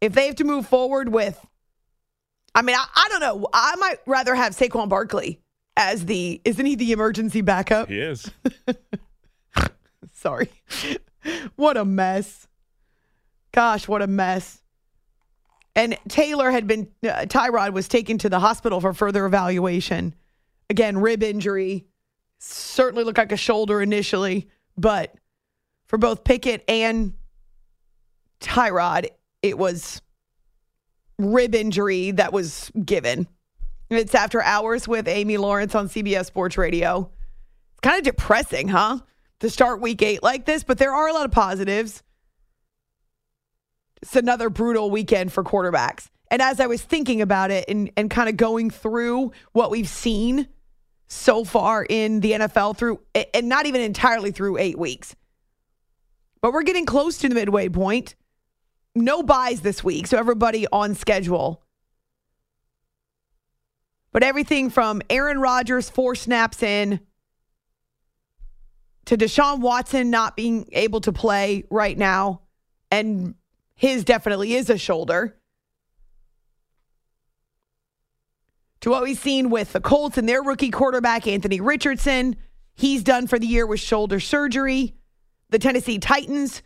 if 0.01 0.13
they 0.13 0.27
have 0.27 0.35
to 0.35 0.43
move 0.43 0.67
forward 0.67 1.09
with, 1.09 1.39
I 2.53 2.61
mean, 2.61 2.75
I, 2.75 2.85
I 2.95 3.07
don't 3.09 3.19
know. 3.21 3.47
I 3.53 3.75
might 3.75 3.97
rather 4.05 4.35
have 4.35 4.55
Saquon 4.55 4.89
Barkley 4.89 5.41
as 5.75 6.05
the, 6.05 6.41
isn't 6.45 6.65
he 6.65 6.75
the 6.75 6.91
emergency 6.91 7.41
backup? 7.41 7.89
He 7.89 7.99
is. 7.99 8.29
Sorry. 10.13 10.49
what 11.55 11.77
a 11.77 11.85
mess. 11.85 12.47
Gosh, 13.51 13.87
what 13.87 14.01
a 14.01 14.07
mess. 14.07 14.61
And 15.75 15.97
Taylor 16.07 16.51
had 16.51 16.67
been, 16.67 16.87
uh, 17.03 17.25
Tyrod 17.27 17.73
was 17.73 17.89
taken 17.89 18.17
to 18.19 18.29
the 18.29 18.39
hospital 18.39 18.79
for 18.79 18.93
further 18.93 19.25
evaluation. 19.25 20.15
Again, 20.69 20.97
rib 20.97 21.21
injury. 21.21 21.85
Certainly 22.39 23.03
looked 23.03 23.17
like 23.17 23.31
a 23.31 23.37
shoulder 23.37 23.81
initially, 23.81 24.49
but 24.77 25.15
for 25.87 25.97
both 25.97 26.23
Pickett 26.23 26.63
and 26.67 27.13
Tyrod, 28.39 29.07
it 29.41 29.57
was 29.57 30.01
rib 31.17 31.55
injury 31.55 32.11
that 32.11 32.33
was 32.33 32.71
given. 32.83 33.27
It's 33.89 34.15
after 34.15 34.41
hours 34.41 34.87
with 34.87 35.07
Amy 35.07 35.37
Lawrence 35.37 35.75
on 35.75 35.87
CBS 35.87 36.25
Sports 36.25 36.57
Radio. 36.57 37.11
It's 37.71 37.81
kind 37.81 37.97
of 37.97 38.03
depressing, 38.03 38.67
huh? 38.67 38.99
To 39.41 39.49
start 39.49 39.81
week 39.81 40.01
eight 40.01 40.23
like 40.23 40.45
this, 40.45 40.63
but 40.63 40.77
there 40.77 40.93
are 40.93 41.07
a 41.07 41.13
lot 41.13 41.25
of 41.25 41.31
positives. 41.31 42.01
It's 44.01 44.15
another 44.15 44.49
brutal 44.49 44.89
weekend 44.89 45.31
for 45.31 45.43
quarterbacks. 45.43 46.09
And 46.31 46.41
as 46.41 46.59
I 46.59 46.67
was 46.67 46.81
thinking 46.81 47.21
about 47.21 47.51
it 47.51 47.65
and, 47.67 47.91
and 47.95 48.09
kind 48.09 48.29
of 48.29 48.37
going 48.37 48.69
through 48.69 49.31
what 49.51 49.69
we've 49.69 49.89
seen 49.89 50.47
so 51.07 51.43
far 51.43 51.85
in 51.87 52.21
the 52.21 52.31
NFL 52.31 52.77
through, 52.77 52.99
and 53.33 53.47
not 53.47 53.67
even 53.67 53.81
entirely 53.81 54.31
through 54.31 54.57
eight 54.57 54.79
weeks, 54.79 55.15
but 56.41 56.53
we're 56.53 56.63
getting 56.63 56.85
close 56.85 57.17
to 57.19 57.29
the 57.29 57.35
midway 57.35 57.69
point 57.69 58.15
no 58.95 59.21
byes 59.21 59.61
this 59.61 59.83
week, 59.83 60.07
so 60.07 60.17
everybody 60.17 60.65
on 60.71 60.95
schedule. 60.95 61.61
But 64.11 64.23
everything 64.23 64.69
from 64.69 65.01
Aaron 65.09 65.39
Rodgers 65.39 65.89
four 65.89 66.15
snaps 66.15 66.63
in 66.63 67.01
to 69.05 69.17
Deshaun 69.17 69.59
Watson 69.59 70.09
not 70.09 70.35
being 70.37 70.67
able 70.71 71.01
to 71.01 71.11
play 71.11 71.65
right 71.69 71.97
now, 71.97 72.41
and 72.89 73.35
his 73.75 74.05
definitely 74.05 74.53
is 74.53 74.69
a 74.69 74.77
shoulder. 74.77 75.35
To 78.81 78.89
what 78.89 79.03
we've 79.03 79.17
seen 79.17 79.49
with 79.49 79.73
the 79.73 79.81
Colts 79.81 80.17
and 80.17 80.29
their 80.29 80.41
rookie 80.41 80.71
quarterback, 80.71 81.27
Anthony 81.27 81.59
Richardson. 81.59 82.35
He's 82.75 83.03
done 83.03 83.27
for 83.27 83.39
the 83.39 83.47
year 83.47 83.65
with 83.65 83.79
shoulder 83.79 84.19
surgery. 84.19 84.95
The 85.49 85.59
Tennessee 85.59 85.97
Titans 85.97 86.61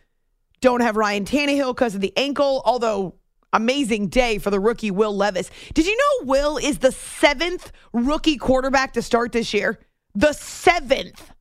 don't 0.61 0.81
have 0.81 0.97
Ryan 0.97 1.25
Tannehill 1.25 1.75
because 1.75 1.95
of 1.95 2.01
the 2.01 2.13
ankle, 2.17 2.61
although 2.65 3.15
amazing 3.53 4.07
day 4.09 4.37
for 4.37 4.49
the 4.49 4.59
rookie 4.59 4.91
Will 4.91 5.15
Levis. 5.15 5.49
Did 5.73 5.85
you 5.85 5.97
know 5.97 6.27
Will 6.27 6.57
is 6.57 6.79
the 6.79 6.91
seventh 6.91 7.71
rookie 7.93 8.37
quarterback 8.37 8.93
to 8.93 9.01
start 9.01 9.31
this 9.31 9.53
year? 9.53 9.79
The 10.15 10.33
seventh. 10.33 11.31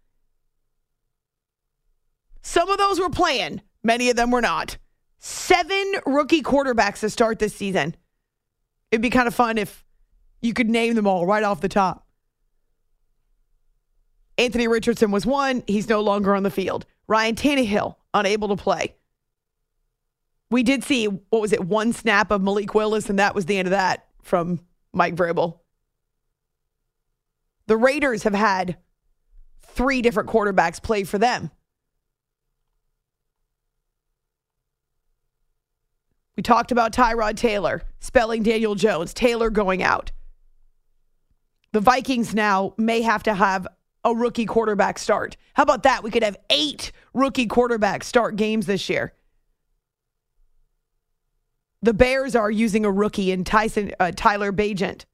Some 2.42 2.70
of 2.70 2.78
those 2.78 2.98
were 2.98 3.10
playing, 3.10 3.60
many 3.82 4.10
of 4.10 4.16
them 4.16 4.30
were 4.30 4.40
not. 4.40 4.78
Seven 5.18 5.94
rookie 6.06 6.42
quarterbacks 6.42 7.00
to 7.00 7.10
start 7.10 7.38
this 7.38 7.54
season. 7.54 7.94
It'd 8.90 9.02
be 9.02 9.10
kind 9.10 9.28
of 9.28 9.34
fun 9.34 9.58
if 9.58 9.84
you 10.40 10.54
could 10.54 10.70
name 10.70 10.94
them 10.94 11.06
all 11.06 11.26
right 11.26 11.42
off 11.42 11.60
the 11.60 11.68
top. 11.68 12.06
Anthony 14.38 14.68
Richardson 14.68 15.10
was 15.10 15.26
one. 15.26 15.64
He's 15.66 15.88
no 15.88 16.00
longer 16.00 16.34
on 16.34 16.44
the 16.44 16.50
field. 16.50 16.86
Ryan 17.08 17.34
Tannehill, 17.34 17.96
unable 18.14 18.48
to 18.48 18.56
play. 18.56 18.94
We 20.50 20.62
did 20.62 20.82
see 20.82 21.06
what 21.06 21.42
was 21.42 21.52
it? 21.52 21.64
One 21.64 21.92
snap 21.92 22.30
of 22.30 22.42
Malik 22.42 22.74
Willis, 22.74 23.10
and 23.10 23.18
that 23.18 23.34
was 23.34 23.44
the 23.44 23.58
end 23.58 23.68
of 23.68 23.72
that 23.72 24.06
from 24.22 24.60
Mike 24.92 25.14
Vrabel. 25.14 25.58
The 27.66 27.76
Raiders 27.76 28.22
have 28.22 28.34
had 28.34 28.78
three 29.62 30.00
different 30.00 30.28
quarterbacks 30.28 30.82
play 30.82 31.04
for 31.04 31.18
them. 31.18 31.50
We 36.36 36.42
talked 36.42 36.72
about 36.72 36.92
Tyrod 36.92 37.36
Taylor 37.36 37.82
spelling 38.00 38.42
Daniel 38.42 38.74
Jones, 38.74 39.12
Taylor 39.12 39.50
going 39.50 39.82
out. 39.82 40.12
The 41.72 41.80
Vikings 41.80 42.34
now 42.34 42.74
may 42.78 43.02
have 43.02 43.24
to 43.24 43.34
have 43.34 43.66
a 44.04 44.14
rookie 44.14 44.46
quarterback 44.46 44.98
start. 44.98 45.36
How 45.54 45.64
about 45.64 45.82
that? 45.82 46.02
We 46.02 46.10
could 46.10 46.22
have 46.22 46.36
eight 46.48 46.92
rookie 47.12 47.46
quarterback 47.46 48.04
start 48.04 48.36
games 48.36 48.66
this 48.66 48.88
year. 48.88 49.12
The 51.82 51.94
Bears 51.94 52.34
are 52.34 52.50
using 52.50 52.84
a 52.84 52.90
rookie 52.90 53.30
in 53.30 53.44
Tyson 53.44 53.92
uh, 54.00 54.10
Tyler 54.14 54.52
Bagent. 54.52 55.04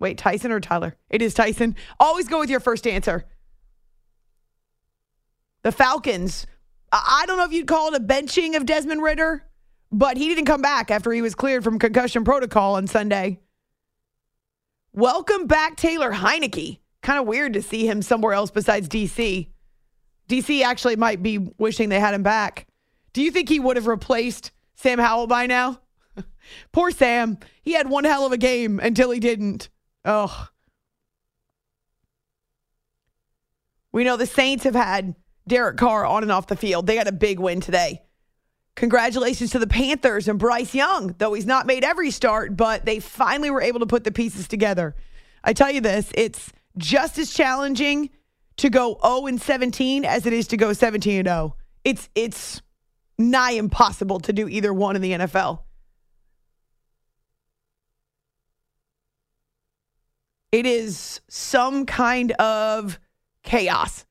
Wait, 0.00 0.18
Tyson 0.18 0.50
or 0.50 0.58
Tyler? 0.58 0.96
It 1.08 1.22
is 1.22 1.32
Tyson. 1.32 1.76
Always 2.00 2.26
go 2.26 2.40
with 2.40 2.50
your 2.50 2.58
first 2.58 2.86
answer. 2.86 3.24
The 5.62 5.70
Falcons. 5.70 6.46
I 6.90 7.24
don't 7.26 7.38
know 7.38 7.44
if 7.44 7.52
you'd 7.52 7.68
call 7.68 7.94
it 7.94 8.00
a 8.00 8.04
benching 8.04 8.56
of 8.56 8.66
Desmond 8.66 9.00
Ridder, 9.00 9.44
but 9.92 10.16
he 10.16 10.28
didn't 10.28 10.46
come 10.46 10.60
back 10.60 10.90
after 10.90 11.12
he 11.12 11.22
was 11.22 11.36
cleared 11.36 11.62
from 11.62 11.78
concussion 11.78 12.24
protocol 12.24 12.74
on 12.74 12.88
Sunday. 12.88 13.38
Welcome 14.92 15.46
back, 15.46 15.76
Taylor 15.76 16.12
Heinicke. 16.12 16.80
Kind 17.00 17.20
of 17.20 17.26
weird 17.26 17.52
to 17.54 17.62
see 17.62 17.86
him 17.86 18.02
somewhere 18.02 18.34
else 18.34 18.50
besides 18.50 18.88
DC. 18.88 19.48
DC 20.28 20.62
actually 20.62 20.96
might 20.96 21.22
be 21.22 21.38
wishing 21.38 21.88
they 21.88 22.00
had 22.00 22.12
him 22.12 22.22
back. 22.22 22.66
Do 23.12 23.22
you 23.22 23.30
think 23.30 23.48
he 23.48 23.60
would 23.60 23.76
have 23.76 23.86
replaced 23.86 24.50
Sam 24.74 24.98
Howell 24.98 25.28
by 25.28 25.46
now? 25.46 25.78
Poor 26.72 26.90
Sam. 26.90 27.38
He 27.62 27.72
had 27.72 27.88
one 27.88 28.04
hell 28.04 28.26
of 28.26 28.32
a 28.32 28.38
game 28.38 28.80
until 28.80 29.10
he 29.10 29.20
didn't. 29.20 29.68
Oh. 30.04 30.48
We 33.92 34.04
know 34.04 34.16
the 34.16 34.26
Saints 34.26 34.64
have 34.64 34.74
had 34.74 35.14
Derek 35.46 35.76
Carr 35.76 36.06
on 36.06 36.22
and 36.22 36.32
off 36.32 36.46
the 36.46 36.56
field. 36.56 36.86
They 36.86 36.96
got 36.96 37.08
a 37.08 37.12
big 37.12 37.38
win 37.38 37.60
today. 37.60 38.02
Congratulations 38.74 39.50
to 39.50 39.58
the 39.58 39.66
Panthers 39.66 40.28
and 40.28 40.38
Bryce 40.38 40.74
Young, 40.74 41.14
though 41.18 41.34
he's 41.34 41.46
not 41.46 41.66
made 41.66 41.84
every 41.84 42.10
start, 42.10 42.56
but 42.56 42.86
they 42.86 43.00
finally 43.00 43.50
were 43.50 43.60
able 43.60 43.80
to 43.80 43.86
put 43.86 44.04
the 44.04 44.12
pieces 44.12 44.48
together. 44.48 44.96
I 45.44 45.52
tell 45.52 45.70
you 45.70 45.82
this, 45.82 46.10
it's 46.14 46.52
just 46.78 47.18
as 47.18 47.32
challenging 47.34 48.08
to 48.56 48.70
go 48.70 48.98
0 49.04 49.26
and 49.26 49.40
17 49.40 50.04
as 50.04 50.24
it 50.24 50.32
is 50.32 50.46
to 50.48 50.56
go 50.56 50.72
17 50.72 51.18
and 51.18 51.28
0. 51.28 51.56
It's 51.84 52.08
it's 52.14 52.62
nigh 53.18 53.52
impossible 53.52 54.20
to 54.20 54.32
do 54.32 54.48
either 54.48 54.72
one 54.72 54.96
in 54.96 55.02
the 55.02 55.12
NFL. 55.12 55.60
It 60.52 60.66
is 60.66 61.22
some 61.28 61.86
kind 61.86 62.32
of 62.32 63.00
chaos. 63.42 64.04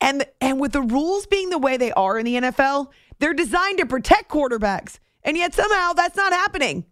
And 0.00 0.24
and 0.40 0.58
with 0.58 0.72
the 0.72 0.80
rules 0.80 1.26
being 1.26 1.50
the 1.50 1.58
way 1.58 1.76
they 1.76 1.92
are 1.92 2.18
in 2.18 2.24
the 2.24 2.36
NFL, 2.36 2.88
they're 3.18 3.34
designed 3.34 3.78
to 3.78 3.86
protect 3.86 4.30
quarterbacks. 4.30 4.98
And 5.22 5.36
yet 5.36 5.52
somehow 5.52 5.92
that's 5.92 6.16
not 6.16 6.32
happening. 6.32 6.86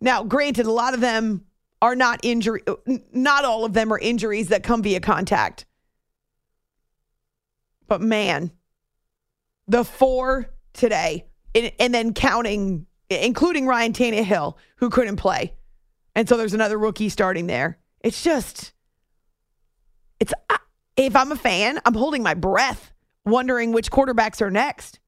Now, 0.00 0.22
granted, 0.22 0.66
a 0.66 0.72
lot 0.72 0.94
of 0.94 1.00
them 1.00 1.44
are 1.82 1.96
not 1.96 2.20
injury 2.22 2.62
not 3.12 3.44
all 3.44 3.64
of 3.64 3.72
them 3.72 3.92
are 3.92 3.98
injuries 3.98 4.48
that 4.48 4.62
come 4.62 4.82
via 4.82 5.00
contact. 5.00 5.66
But 7.88 8.00
man, 8.00 8.52
the 9.66 9.84
four 9.84 10.50
today, 10.72 11.26
and 11.54 11.92
then 11.92 12.14
counting, 12.14 12.86
including 13.10 13.66
Ryan 13.66 13.92
Tannehill, 13.92 14.54
who 14.76 14.90
couldn't 14.90 15.16
play. 15.16 15.54
And 16.18 16.28
so 16.28 16.36
there's 16.36 16.52
another 16.52 16.76
rookie 16.76 17.10
starting 17.10 17.46
there. 17.46 17.78
It's 18.00 18.24
just, 18.24 18.72
it's, 20.18 20.32
if 20.96 21.14
I'm 21.14 21.30
a 21.30 21.36
fan, 21.36 21.78
I'm 21.84 21.94
holding 21.94 22.24
my 22.24 22.34
breath, 22.34 22.92
wondering 23.24 23.70
which 23.70 23.88
quarterbacks 23.88 24.42
are 24.42 24.50
next. 24.50 24.98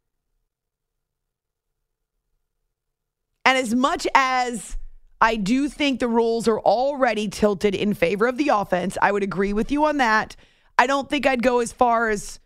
And 3.44 3.58
as 3.58 3.74
much 3.74 4.06
as 4.14 4.76
I 5.20 5.34
do 5.34 5.68
think 5.68 5.98
the 5.98 6.06
rules 6.06 6.46
are 6.46 6.60
already 6.60 7.26
tilted 7.26 7.74
in 7.74 7.92
favor 7.92 8.28
of 8.28 8.36
the 8.36 8.50
offense, 8.50 8.96
I 9.02 9.10
would 9.10 9.24
agree 9.24 9.52
with 9.52 9.72
you 9.72 9.86
on 9.86 9.96
that. 9.96 10.36
I 10.78 10.86
don't 10.86 11.10
think 11.10 11.26
I'd 11.26 11.42
go 11.42 11.58
as 11.58 11.72
far 11.72 12.10
as 12.10 12.38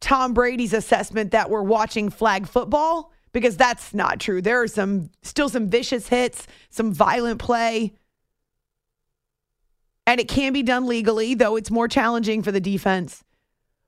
Tom 0.00 0.32
Brady's 0.32 0.72
assessment 0.72 1.32
that 1.32 1.50
we're 1.50 1.60
watching 1.60 2.08
flag 2.08 2.46
football 2.46 3.12
because 3.34 3.58
that's 3.58 3.92
not 3.92 4.20
true. 4.20 4.40
There 4.40 4.62
are 4.62 4.68
some 4.68 5.10
still 5.20 5.50
some 5.50 5.68
vicious 5.68 6.08
hits, 6.08 6.46
some 6.70 6.94
violent 6.94 7.40
play. 7.40 7.92
And 10.06 10.20
it 10.20 10.28
can 10.28 10.52
be 10.52 10.62
done 10.62 10.86
legally, 10.86 11.34
though 11.34 11.56
it's 11.56 11.70
more 11.70 11.88
challenging 11.88 12.42
for 12.42 12.52
the 12.52 12.60
defense. 12.60 13.24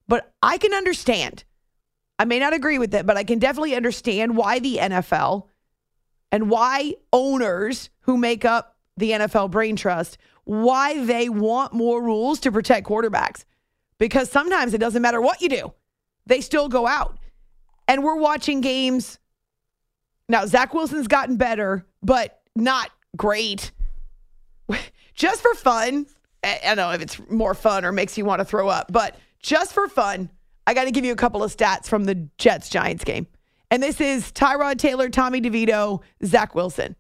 But 0.08 0.32
I 0.42 0.58
can 0.58 0.74
understand. 0.74 1.44
I 2.18 2.24
may 2.24 2.40
not 2.40 2.52
agree 2.52 2.78
with 2.78 2.92
it, 2.94 3.06
but 3.06 3.16
I 3.16 3.24
can 3.24 3.38
definitely 3.38 3.76
understand 3.76 4.36
why 4.36 4.58
the 4.58 4.78
NFL 4.78 5.44
and 6.32 6.50
why 6.50 6.94
owners 7.12 7.90
who 8.00 8.16
make 8.16 8.44
up 8.44 8.76
the 8.96 9.12
NFL 9.12 9.50
Brain 9.50 9.76
Trust, 9.76 10.18
why 10.44 11.04
they 11.04 11.28
want 11.28 11.72
more 11.72 12.02
rules 12.02 12.40
to 12.40 12.50
protect 12.50 12.86
quarterbacks. 12.86 13.44
Because 13.98 14.30
sometimes 14.30 14.74
it 14.74 14.78
doesn't 14.78 15.02
matter 15.02 15.20
what 15.20 15.40
you 15.40 15.48
do, 15.48 15.72
they 16.26 16.40
still 16.40 16.68
go 16.68 16.86
out. 16.86 17.18
And 17.86 18.02
we're 18.02 18.16
watching 18.16 18.60
games. 18.60 19.18
Now, 20.28 20.44
Zach 20.44 20.74
Wilson's 20.74 21.08
gotten 21.08 21.36
better, 21.36 21.86
but 22.02 22.42
not 22.54 22.90
great. 23.16 23.72
just 25.18 25.42
for 25.42 25.52
fun, 25.54 26.06
I 26.44 26.60
don't 26.62 26.76
know 26.76 26.92
if 26.92 27.02
it's 27.02 27.20
more 27.28 27.52
fun 27.52 27.84
or 27.84 27.90
makes 27.90 28.16
you 28.16 28.24
want 28.24 28.38
to 28.38 28.44
throw 28.44 28.68
up, 28.68 28.90
but 28.92 29.16
just 29.42 29.72
for 29.72 29.88
fun, 29.88 30.30
I 30.66 30.74
got 30.74 30.84
to 30.84 30.92
give 30.92 31.04
you 31.04 31.12
a 31.12 31.16
couple 31.16 31.42
of 31.42 31.54
stats 31.54 31.86
from 31.86 32.04
the 32.04 32.28
Jets 32.38 32.68
Giants 32.68 33.02
game. 33.02 33.26
And 33.70 33.82
this 33.82 34.00
is 34.00 34.30
Tyrod 34.32 34.78
Taylor, 34.78 35.08
Tommy 35.08 35.40
DeVito, 35.40 36.02
Zach 36.24 36.54
Wilson. 36.54 36.94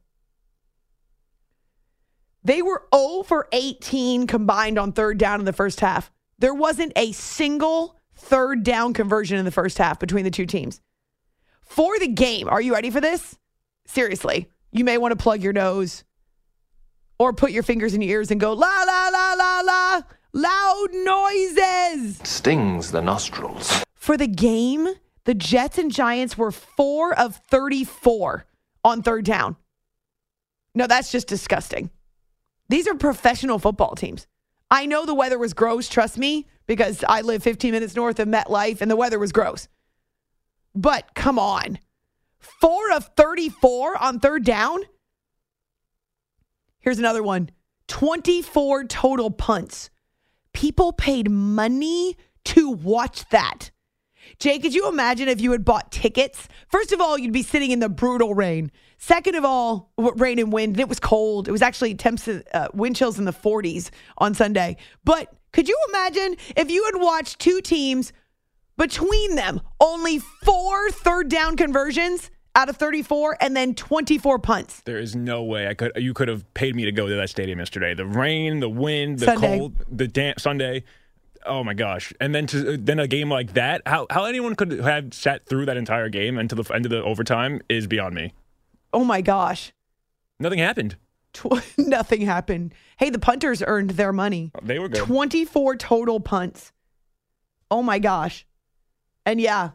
They 2.42 2.60
were 2.60 2.88
0 2.94 3.22
for 3.22 3.48
18 3.52 4.26
combined 4.26 4.78
on 4.78 4.92
third 4.92 5.18
down 5.18 5.38
in 5.38 5.46
the 5.46 5.52
first 5.52 5.80
half. 5.80 6.10
There 6.38 6.54
wasn't 6.54 6.92
a 6.96 7.12
single 7.12 7.96
third 8.16 8.64
down 8.64 8.94
conversion 8.94 9.38
in 9.38 9.44
the 9.44 9.50
first 9.50 9.78
half 9.78 10.00
between 10.00 10.24
the 10.24 10.30
two 10.30 10.46
teams. 10.46 10.80
For 11.60 11.98
the 11.98 12.08
game, 12.08 12.48
are 12.48 12.60
you 12.60 12.74
ready 12.74 12.90
for 12.90 13.00
this? 13.00 13.38
Seriously, 13.86 14.48
you 14.72 14.84
may 14.84 14.98
want 14.98 15.12
to 15.12 15.22
plug 15.22 15.42
your 15.42 15.52
nose 15.52 16.04
or 17.18 17.32
put 17.32 17.50
your 17.50 17.62
fingers 17.62 17.94
in 17.94 18.02
your 18.02 18.12
ears 18.18 18.30
and 18.30 18.40
go 18.40 18.52
la 18.52 18.82
la 18.84 19.08
la 19.08 19.34
la 19.34 19.60
la 19.60 20.00
loud 20.32 20.88
noises. 20.92 22.18
Stings 22.24 22.90
the 22.90 23.02
nostrils. 23.02 23.84
For 23.94 24.16
the 24.16 24.26
game, 24.26 24.88
the 25.24 25.34
Jets 25.34 25.78
and 25.78 25.92
Giants 25.92 26.38
were 26.38 26.50
4 26.50 27.18
of 27.18 27.36
34 27.50 28.46
on 28.84 29.02
third 29.02 29.24
down. 29.24 29.56
No, 30.74 30.86
that's 30.86 31.10
just 31.10 31.26
disgusting. 31.26 31.90
These 32.68 32.86
are 32.86 32.94
professional 32.94 33.58
football 33.58 33.94
teams. 33.94 34.26
I 34.70 34.86
know 34.86 35.06
the 35.06 35.14
weather 35.14 35.38
was 35.38 35.54
gross, 35.54 35.88
trust 35.88 36.18
me, 36.18 36.46
because 36.66 37.02
I 37.08 37.22
live 37.22 37.42
15 37.42 37.72
minutes 37.72 37.96
north 37.96 38.20
of 38.20 38.28
MetLife 38.28 38.80
and 38.80 38.90
the 38.90 38.96
weather 38.96 39.18
was 39.18 39.32
gross. 39.32 39.68
But 40.74 41.14
come 41.14 41.38
on. 41.38 41.78
4 42.60 42.92
of 42.92 43.10
34 43.16 43.96
on 44.02 44.20
third 44.20 44.44
down? 44.44 44.80
Here's 46.88 46.98
another 46.98 47.22
one 47.22 47.50
24 47.88 48.84
total 48.84 49.30
punts. 49.30 49.90
People 50.54 50.94
paid 50.94 51.30
money 51.30 52.16
to 52.46 52.70
watch 52.70 53.28
that. 53.28 53.70
Jay, 54.38 54.58
could 54.58 54.72
you 54.72 54.88
imagine 54.88 55.28
if 55.28 55.38
you 55.38 55.52
had 55.52 55.66
bought 55.66 55.92
tickets? 55.92 56.48
First 56.70 56.92
of 56.92 56.98
all, 57.02 57.18
you'd 57.18 57.30
be 57.30 57.42
sitting 57.42 57.72
in 57.72 57.80
the 57.80 57.90
brutal 57.90 58.32
rain. 58.32 58.72
Second 58.96 59.34
of 59.34 59.44
all, 59.44 59.92
rain 59.98 60.38
and 60.38 60.50
wind. 60.50 60.76
And 60.76 60.80
It 60.80 60.88
was 60.88 60.98
cold. 60.98 61.46
It 61.46 61.52
was 61.52 61.60
actually 61.60 61.94
temps, 61.94 62.26
uh, 62.26 62.68
wind 62.72 62.96
chills 62.96 63.18
in 63.18 63.26
the 63.26 63.34
40s 63.34 63.90
on 64.16 64.32
Sunday. 64.32 64.78
But 65.04 65.30
could 65.52 65.68
you 65.68 65.78
imagine 65.90 66.36
if 66.56 66.70
you 66.70 66.86
had 66.86 67.02
watched 67.02 67.38
two 67.38 67.60
teams 67.60 68.14
between 68.78 69.34
them 69.34 69.60
only 69.78 70.20
four 70.20 70.90
third 70.90 71.28
down 71.28 71.54
conversions? 71.58 72.30
Out 72.58 72.68
of 72.68 72.76
34 72.76 73.36
and 73.40 73.56
then 73.56 73.72
24 73.72 74.40
punts. 74.40 74.80
There 74.80 74.98
is 74.98 75.14
no 75.14 75.44
way 75.44 75.68
I 75.68 75.74
could 75.74 75.92
you 75.96 76.12
could 76.12 76.26
have 76.26 76.52
paid 76.54 76.74
me 76.74 76.84
to 76.84 76.92
go 76.92 77.06
to 77.06 77.14
that 77.14 77.30
stadium 77.30 77.60
yesterday. 77.60 77.94
The 77.94 78.04
rain, 78.04 78.58
the 78.58 78.68
wind, 78.68 79.20
the 79.20 79.26
Sunday. 79.26 79.58
cold, 79.58 79.74
the 79.90 80.08
damp 80.08 80.40
Sunday. 80.40 80.82
Oh 81.46 81.62
my 81.62 81.72
gosh! 81.72 82.12
And 82.20 82.34
then 82.34 82.48
to 82.48 82.76
then 82.76 82.98
a 82.98 83.06
game 83.06 83.30
like 83.30 83.54
that, 83.54 83.82
how 83.86 84.08
how 84.10 84.24
anyone 84.24 84.56
could 84.56 84.72
have 84.72 85.14
sat 85.14 85.46
through 85.46 85.66
that 85.66 85.76
entire 85.76 86.08
game 86.08 86.36
until 86.36 86.60
the 86.60 86.74
end 86.74 86.84
of 86.84 86.90
the 86.90 87.02
overtime 87.02 87.60
is 87.68 87.86
beyond 87.86 88.16
me. 88.16 88.32
Oh 88.92 89.04
my 89.04 89.20
gosh! 89.20 89.72
Nothing 90.40 90.58
happened. 90.58 90.96
Tw- 91.32 91.62
nothing 91.78 92.22
happened. 92.22 92.74
Hey, 92.96 93.10
the 93.10 93.20
punters 93.20 93.62
earned 93.64 93.90
their 93.90 94.12
money. 94.12 94.50
Oh, 94.56 94.60
they 94.64 94.80
were 94.80 94.88
good. 94.88 95.04
24 95.04 95.76
total 95.76 96.18
punts. 96.18 96.72
Oh 97.70 97.84
my 97.84 98.00
gosh! 98.00 98.44
And 99.24 99.40
yeah, 99.40 99.70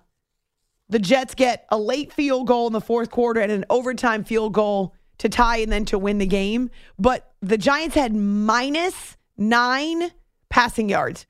the 0.93 0.99
Jets 0.99 1.33
get 1.33 1.65
a 1.69 1.77
late 1.77 2.13
field 2.13 2.45
goal 2.45 2.67
in 2.67 2.73
the 2.73 2.79
fourth 2.79 3.09
quarter 3.09 3.41
and 3.41 3.51
an 3.51 3.65
overtime 3.67 4.23
field 4.23 4.53
goal 4.53 4.93
to 5.17 5.27
tie 5.27 5.57
and 5.57 5.71
then 5.71 5.85
to 5.85 5.97
win 5.97 6.19
the 6.19 6.27
game. 6.27 6.69
But 6.99 7.33
the 7.41 7.57
Giants 7.57 7.95
had 7.95 8.15
minus 8.15 9.17
nine 9.35 10.11
passing 10.49 10.89
yards 10.89 11.25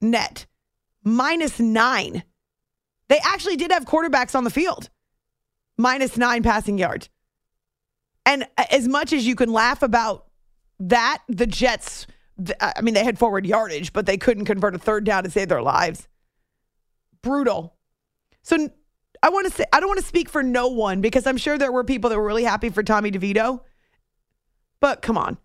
net, 0.00 0.46
minus 1.04 1.60
nine. 1.60 2.22
They 3.08 3.18
actually 3.22 3.56
did 3.56 3.70
have 3.70 3.84
quarterbacks 3.84 4.34
on 4.34 4.44
the 4.44 4.50
field. 4.50 4.88
minus 5.78 6.16
nine 6.16 6.42
passing 6.42 6.78
yards. 6.78 7.08
And 8.24 8.46
as 8.70 8.88
much 8.88 9.12
as 9.12 9.26
you 9.26 9.36
can 9.36 9.52
laugh 9.52 9.82
about 9.82 10.26
that, 10.80 11.22
the 11.28 11.46
Jets, 11.46 12.06
I 12.60 12.80
mean, 12.82 12.94
they 12.94 13.04
had 13.04 13.18
forward 13.18 13.46
yardage, 13.46 13.92
but 13.92 14.06
they 14.06 14.16
couldn't 14.16 14.46
convert 14.46 14.74
a 14.74 14.78
third 14.78 15.04
down 15.04 15.24
to 15.24 15.30
save 15.30 15.48
their 15.48 15.62
lives. 15.62 16.08
Brutal. 17.22 17.76
So 18.42 18.70
I 19.26 19.28
want 19.28 19.48
to 19.48 19.52
say, 19.52 19.64
I 19.72 19.80
don't 19.80 19.88
want 19.88 19.98
to 19.98 20.06
speak 20.06 20.28
for 20.28 20.44
no 20.44 20.68
one 20.68 21.00
because 21.00 21.26
I'm 21.26 21.36
sure 21.36 21.58
there 21.58 21.72
were 21.72 21.82
people 21.82 22.10
that 22.10 22.16
were 22.16 22.24
really 22.24 22.44
happy 22.44 22.70
for 22.70 22.84
Tommy 22.84 23.10
DeVito. 23.10 23.58
But 24.78 25.02
come 25.02 25.18
on. 25.18 25.36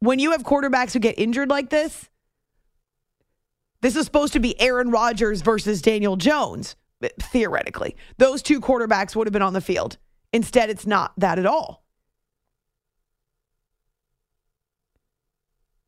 When 0.00 0.18
you 0.18 0.32
have 0.32 0.42
quarterbacks 0.42 0.92
who 0.92 0.98
get 0.98 1.18
injured 1.18 1.48
like 1.48 1.70
this, 1.70 2.10
this 3.80 3.96
is 3.96 4.04
supposed 4.04 4.34
to 4.34 4.40
be 4.40 4.60
Aaron 4.60 4.90
Rodgers 4.90 5.40
versus 5.40 5.80
Daniel 5.80 6.16
Jones, 6.16 6.76
theoretically. 7.18 7.96
Those 8.18 8.42
two 8.42 8.60
quarterbacks 8.60 9.16
would 9.16 9.26
have 9.26 9.32
been 9.32 9.40
on 9.40 9.54
the 9.54 9.62
field. 9.62 9.96
Instead, 10.34 10.68
it's 10.68 10.86
not 10.86 11.14
that 11.16 11.38
at 11.38 11.46
all. 11.46 11.86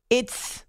It's, 0.09 0.65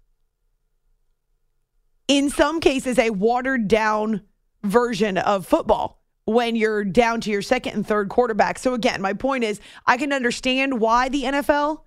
in 2.07 2.29
some 2.29 2.59
cases, 2.59 2.99
a 2.99 3.09
watered 3.09 3.67
down 3.67 4.21
version 4.63 5.17
of 5.17 5.47
football 5.47 5.97
when 6.27 6.57
you're 6.57 6.83
down 6.83 7.21
to 7.21 7.31
your 7.31 7.41
second 7.41 7.73
and 7.73 7.87
third 7.87 8.09
quarterback. 8.09 8.59
So, 8.59 8.73
again, 8.73 9.01
my 9.01 9.13
point 9.13 9.45
is 9.45 9.61
I 9.85 9.95
can 9.95 10.11
understand 10.11 10.79
why 10.81 11.07
the 11.07 11.23
NFL 11.23 11.83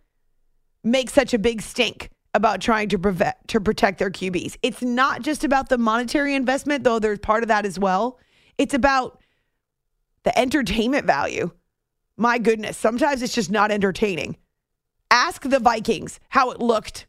makes 0.83 1.13
such 1.13 1.35
a 1.35 1.39
big 1.39 1.61
stink 1.61 2.09
about 2.33 2.63
trying 2.63 2.89
to 2.89 2.99
prevent 2.99 3.37
to 3.49 3.61
protect 3.61 3.99
their 3.99 4.11
QBs. 4.11 4.57
It's 4.63 4.81
not 4.81 5.21
just 5.21 5.45
about 5.45 5.69
the 5.69 5.77
monetary 5.77 6.35
investment, 6.35 6.85
though 6.85 6.99
there's 6.99 7.19
part 7.19 7.43
of 7.43 7.49
that 7.49 7.67
as 7.67 7.79
well. 7.79 8.19
It's 8.57 8.73
about 8.73 9.21
the 10.23 10.37
entertainment 10.39 11.07
value. 11.07 11.51
My 12.17 12.39
goodness, 12.39 12.79
sometimes 12.79 13.21
it's 13.21 13.35
just 13.35 13.51
not 13.51 13.71
entertaining. 13.71 14.39
Ask 15.11 15.43
the 15.43 15.59
Vikings 15.59 16.19
how 16.31 16.51
it 16.51 16.61
looked, 16.61 17.07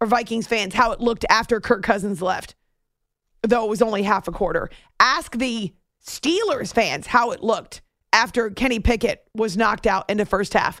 or 0.00 0.06
Vikings 0.06 0.46
fans 0.46 0.74
how 0.74 0.92
it 0.92 1.00
looked 1.00 1.24
after 1.30 1.60
Kirk 1.60 1.82
Cousins 1.82 2.20
left, 2.20 2.54
though 3.42 3.64
it 3.64 3.70
was 3.70 3.80
only 3.80 4.02
half 4.02 4.28
a 4.28 4.32
quarter. 4.32 4.68
Ask 5.00 5.38
the 5.38 5.72
Steelers 6.06 6.72
fans 6.72 7.06
how 7.06 7.30
it 7.30 7.42
looked 7.42 7.82
after 8.12 8.50
Kenny 8.50 8.78
Pickett 8.78 9.26
was 9.34 9.56
knocked 9.56 9.86
out 9.86 10.08
in 10.10 10.18
the 10.18 10.26
first 10.26 10.52
half. 10.52 10.80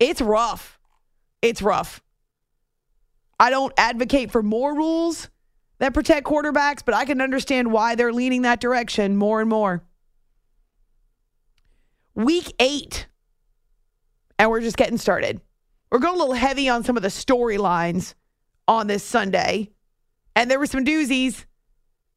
It's 0.00 0.20
rough. 0.20 0.78
It's 1.40 1.62
rough. 1.62 2.02
I 3.38 3.50
don't 3.50 3.72
advocate 3.76 4.30
for 4.30 4.42
more 4.42 4.74
rules 4.74 5.28
that 5.78 5.94
protect 5.94 6.26
quarterbacks, 6.26 6.84
but 6.84 6.94
I 6.94 7.04
can 7.04 7.20
understand 7.20 7.72
why 7.72 7.94
they're 7.94 8.12
leaning 8.12 8.42
that 8.42 8.60
direction 8.60 9.16
more 9.16 9.40
and 9.40 9.50
more. 9.50 9.82
Week 12.14 12.52
eight, 12.60 13.06
and 14.38 14.50
we're 14.50 14.60
just 14.60 14.76
getting 14.76 14.98
started. 14.98 15.40
We're 15.90 15.98
going 15.98 16.14
a 16.14 16.18
little 16.18 16.34
heavy 16.34 16.68
on 16.68 16.84
some 16.84 16.96
of 16.96 17.02
the 17.02 17.08
storylines 17.08 18.14
on 18.68 18.86
this 18.86 19.02
Sunday, 19.02 19.70
and 20.36 20.50
there 20.50 20.58
were 20.58 20.66
some 20.66 20.84
doozies. 20.84 21.46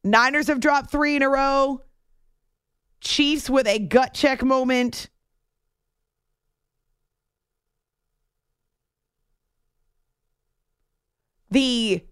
Niners 0.06 0.46
have 0.46 0.60
dropped 0.60 0.90
three 0.90 1.16
in 1.16 1.22
a 1.22 1.28
row. 1.28 1.82
Chiefs 3.00 3.50
with 3.50 3.66
a 3.66 3.78
gut 3.78 4.14
check 4.14 4.42
moment. 4.42 5.08
the 11.50 12.02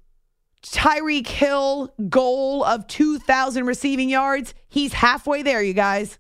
Tyreek 0.63 1.27
Hill 1.27 1.93
goal 2.09 2.65
of 2.65 2.87
2,000 2.87 3.67
receiving 3.67 4.09
yards. 4.09 4.55
He's 4.69 4.95
halfway 4.95 5.43
there, 5.43 5.63
you 5.63 5.75
guys. 5.75 6.19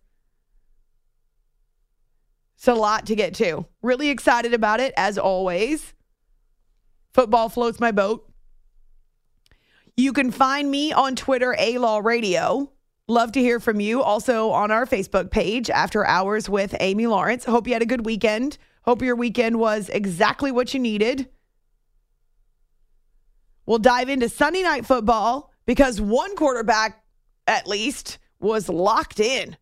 It's 2.56 2.68
a 2.68 2.74
lot 2.74 3.06
to 3.06 3.14
get 3.14 3.34
to. 3.36 3.66
Really 3.82 4.10
excited 4.10 4.52
about 4.52 4.80
it, 4.80 4.92
as 4.96 5.16
always. 5.16 5.94
Football 7.14 7.48
floats 7.48 7.80
my 7.80 7.92
boat. 7.92 8.30
You 9.96 10.12
can 10.12 10.32
find 10.32 10.68
me 10.68 10.92
on 10.92 11.14
Twitter, 11.14 11.54
A 11.56 11.78
Law 11.78 11.98
Radio. 11.98 12.72
Love 13.06 13.30
to 13.32 13.40
hear 13.40 13.60
from 13.60 13.78
you. 13.78 14.02
Also 14.02 14.50
on 14.50 14.72
our 14.72 14.86
Facebook 14.86 15.30
page, 15.30 15.70
After 15.70 16.04
Hours 16.04 16.48
with 16.48 16.74
Amy 16.80 17.06
Lawrence. 17.06 17.44
Hope 17.44 17.68
you 17.68 17.74
had 17.74 17.82
a 17.82 17.86
good 17.86 18.04
weekend. 18.04 18.58
Hope 18.82 19.02
your 19.02 19.14
weekend 19.14 19.58
was 19.58 19.88
exactly 19.90 20.50
what 20.50 20.74
you 20.74 20.80
needed. 20.80 21.28
We'll 23.66 23.78
dive 23.78 24.08
into 24.08 24.28
Sunday 24.28 24.62
night 24.62 24.84
football 24.84 25.52
because 25.64 26.00
one 26.00 26.34
quarterback, 26.34 27.04
at 27.46 27.68
least, 27.68 28.18
was 28.40 28.68
locked 28.68 29.20
in. 29.20 29.56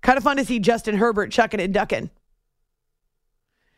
Kind 0.00 0.16
of 0.16 0.22
fun 0.22 0.36
to 0.36 0.44
see 0.44 0.60
Justin 0.60 0.96
Herbert 0.96 1.32
chucking 1.32 1.60
and 1.60 1.74
ducking. 1.74 2.10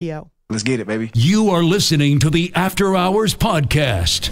Yo. 0.00 0.30
Let's 0.48 0.62
get 0.62 0.78
it, 0.78 0.86
baby. 0.86 1.10
You 1.12 1.50
are 1.50 1.64
listening 1.64 2.20
to 2.20 2.30
the 2.30 2.52
After 2.54 2.94
Hours 2.94 3.34
Podcast. 3.34 4.30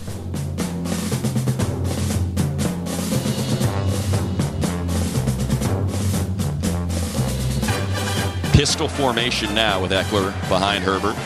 Pistol 8.53 8.87
formation 8.87 9.53
now 9.57 9.83
with 9.83 9.91
Ekeler 9.91 10.31
behind 10.49 10.85
Herbert. 10.85 11.17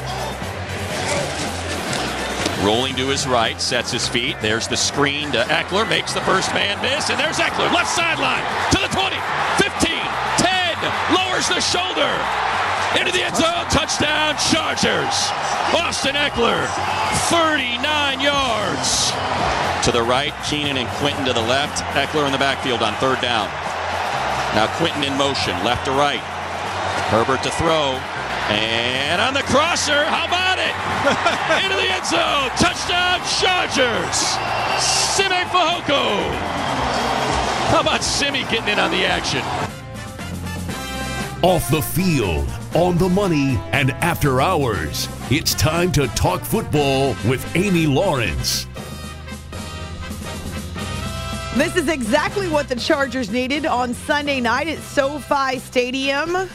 Rolling 2.64 2.96
to 2.96 3.08
his 3.08 3.26
right, 3.26 3.60
sets 3.60 3.92
his 3.92 4.08
feet. 4.08 4.36
There's 4.40 4.66
the 4.66 4.76
screen 4.76 5.30
to 5.32 5.42
Ekeler, 5.42 5.86
makes 5.86 6.14
the 6.14 6.22
first 6.22 6.54
man 6.54 6.80
miss, 6.80 7.10
and 7.10 7.20
there's 7.20 7.36
Ekeler, 7.36 7.70
left 7.74 7.90
sideline 7.90 8.42
to 8.72 8.78
the 8.80 8.88
20, 8.88 9.16
15, 9.60 9.92
10, 10.38 11.14
lowers 11.14 11.46
the 11.48 11.60
shoulder, 11.60 12.08
into 12.98 13.12
the 13.12 13.22
end 13.22 13.36
zone, 13.36 13.66
touchdown 13.70 14.34
Chargers. 14.50 15.30
Austin 15.76 16.14
Ekeler, 16.16 16.66
39 17.30 18.20
yards. 18.20 19.12
To 19.86 19.92
the 19.92 20.02
right, 20.02 20.34
Keenan 20.48 20.76
and 20.76 20.88
Quentin 20.98 21.24
to 21.26 21.32
the 21.32 21.42
left. 21.42 21.82
Ekeler 21.94 22.26
in 22.26 22.32
the 22.32 22.38
backfield 22.38 22.82
on 22.82 22.94
third 22.94 23.20
down. 23.20 23.46
Now 24.54 24.66
Quentin 24.78 25.04
in 25.04 25.16
motion, 25.16 25.54
left 25.64 25.84
to 25.86 25.92
right. 25.92 26.20
Herbert 27.14 27.42
to 27.44 27.50
throw. 27.50 27.98
And 28.50 29.20
on 29.20 29.34
the 29.34 29.42
crosser, 29.44 30.04
how 30.04 30.26
about 30.26 30.58
it? 30.58 30.74
Into 31.64 31.76
the 31.76 31.86
end 31.86 32.04
zone, 32.04 32.50
touchdown 32.58 33.22
Chargers. 33.38 34.18
Simi 34.82 35.46
Fehoko. 35.54 36.34
How 37.70 37.80
about 37.80 38.02
Simi 38.02 38.42
getting 38.50 38.68
in 38.68 38.78
on 38.80 38.90
the 38.90 39.06
action? 39.06 39.79
Off 41.42 41.70
the 41.70 41.80
field, 41.80 42.46
on 42.74 42.98
the 42.98 43.08
money, 43.08 43.58
and 43.72 43.92
after 43.92 44.42
hours. 44.42 45.08
It's 45.30 45.54
time 45.54 45.90
to 45.92 46.06
talk 46.08 46.42
football 46.42 47.16
with 47.26 47.56
Amy 47.56 47.86
Lawrence. 47.86 48.66
This 51.56 51.76
is 51.76 51.88
exactly 51.88 52.46
what 52.46 52.68
the 52.68 52.76
Chargers 52.76 53.30
needed 53.30 53.64
on 53.64 53.94
Sunday 53.94 54.38
night 54.38 54.68
at 54.68 54.80
SoFi 54.80 55.58
Stadium. 55.60 56.46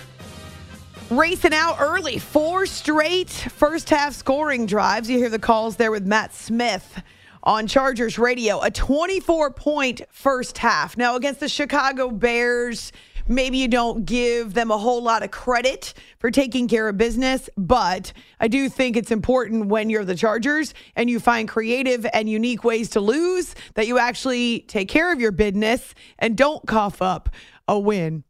Racing 1.09 1.53
out 1.53 1.77
early, 1.79 2.19
four 2.19 2.67
straight 2.67 3.31
first 3.31 3.89
half 3.89 4.13
scoring 4.13 4.67
drives. 4.67 5.09
You 5.09 5.17
hear 5.17 5.29
the 5.29 5.39
calls 5.39 5.77
there 5.77 5.89
with 5.89 6.05
Matt 6.05 6.31
Smith 6.31 7.01
on 7.41 7.65
Chargers 7.65 8.19
radio. 8.19 8.61
A 8.61 8.69
24 8.69 9.49
point 9.49 10.01
first 10.11 10.59
half. 10.59 10.95
Now, 10.95 11.15
against 11.15 11.39
the 11.39 11.49
Chicago 11.49 12.11
Bears, 12.11 12.91
maybe 13.27 13.57
you 13.57 13.67
don't 13.67 14.05
give 14.05 14.53
them 14.53 14.71
a 14.71 14.77
whole 14.77 15.01
lot 15.01 15.23
of 15.23 15.31
credit 15.31 15.93
for 16.19 16.31
taking 16.31 16.67
care 16.67 16.87
of 16.87 16.97
business, 16.97 17.49
but 17.57 18.13
I 18.39 18.47
do 18.47 18.69
think 18.69 18.95
it's 18.95 19.11
important 19.11 19.67
when 19.67 19.89
you're 19.89 20.05
the 20.05 20.15
Chargers 20.15 20.73
and 20.95 21.09
you 21.09 21.19
find 21.19 21.47
creative 21.47 22.05
and 22.13 22.29
unique 22.29 22.63
ways 22.63 22.89
to 22.91 22.99
lose 22.99 23.55
that 23.73 23.87
you 23.87 23.97
actually 23.97 24.61
take 24.61 24.89
care 24.89 25.11
of 25.11 25.19
your 25.19 25.31
business 25.31 25.93
and 26.19 26.37
don't 26.37 26.65
cough 26.67 27.01
up 27.01 27.29
a 27.67 27.79
win 27.79 28.23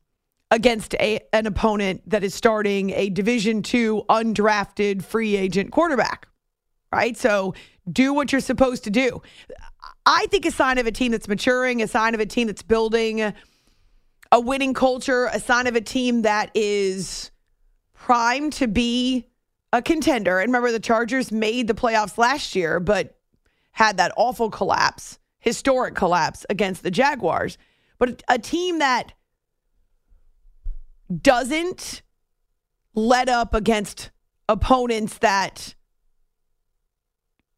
against 0.52 0.94
a, 0.96 1.20
an 1.34 1.48
opponent 1.48 2.02
that 2.10 2.24
is 2.24 2.34
starting 2.34 2.92
a 2.92 3.10
Division 3.10 3.62
two 3.62 4.04
undrafted 4.10 5.04
free 5.04 5.36
agent 5.36 5.72
quarterback. 5.72 6.28
Right? 6.94 7.18
So 7.18 7.54
do 7.92 8.14
what 8.14 8.32
you're 8.32 8.40
supposed 8.40 8.86
to 8.86 8.90
do. 8.90 9.22
I 10.06 10.28
think 10.28 10.46
a 10.46 10.52
sign 10.52 10.78
of 10.78 10.88
a 10.88 10.92
team 10.92 11.12
that's 11.12 11.28
maturing, 11.28 11.82
a 11.82 11.88
sign 11.88 12.14
of 12.14 12.22
a 12.22 12.26
team 12.26 12.48
that's 12.48 12.62
building 12.62 13.34
a 14.36 14.40
winning 14.40 14.74
culture, 14.74 15.30
a 15.32 15.40
sign 15.40 15.66
of 15.66 15.78
a 15.78 15.82
team 15.82 16.24
that 16.24 16.52
is 16.54 17.32
primed 17.94 18.52
to 18.52 18.68
be 18.68 19.30
a 19.72 19.82
contender. 19.82 20.40
And 20.40 20.50
remember, 20.50 20.74
the 20.74 20.80
Chargers 20.82 21.32
made 21.32 21.68
the 21.68 21.74
playoffs 21.74 22.18
last 22.18 22.54
year, 22.54 22.82
but 22.82 23.18
had 23.72 23.96
that 23.96 24.12
awful 24.18 24.50
collapse, 24.52 25.20
historic 25.40 25.96
collapse 25.96 26.46
against 26.50 26.84
the 26.84 26.92
Jaguars. 26.92 27.58
But 27.98 28.24
a 28.28 28.38
team 28.38 28.80
that 28.80 29.14
doesn't 31.22 32.02
let 32.94 33.30
up 33.30 33.54
against 33.54 34.12
opponents 34.50 35.18
that 35.20 35.76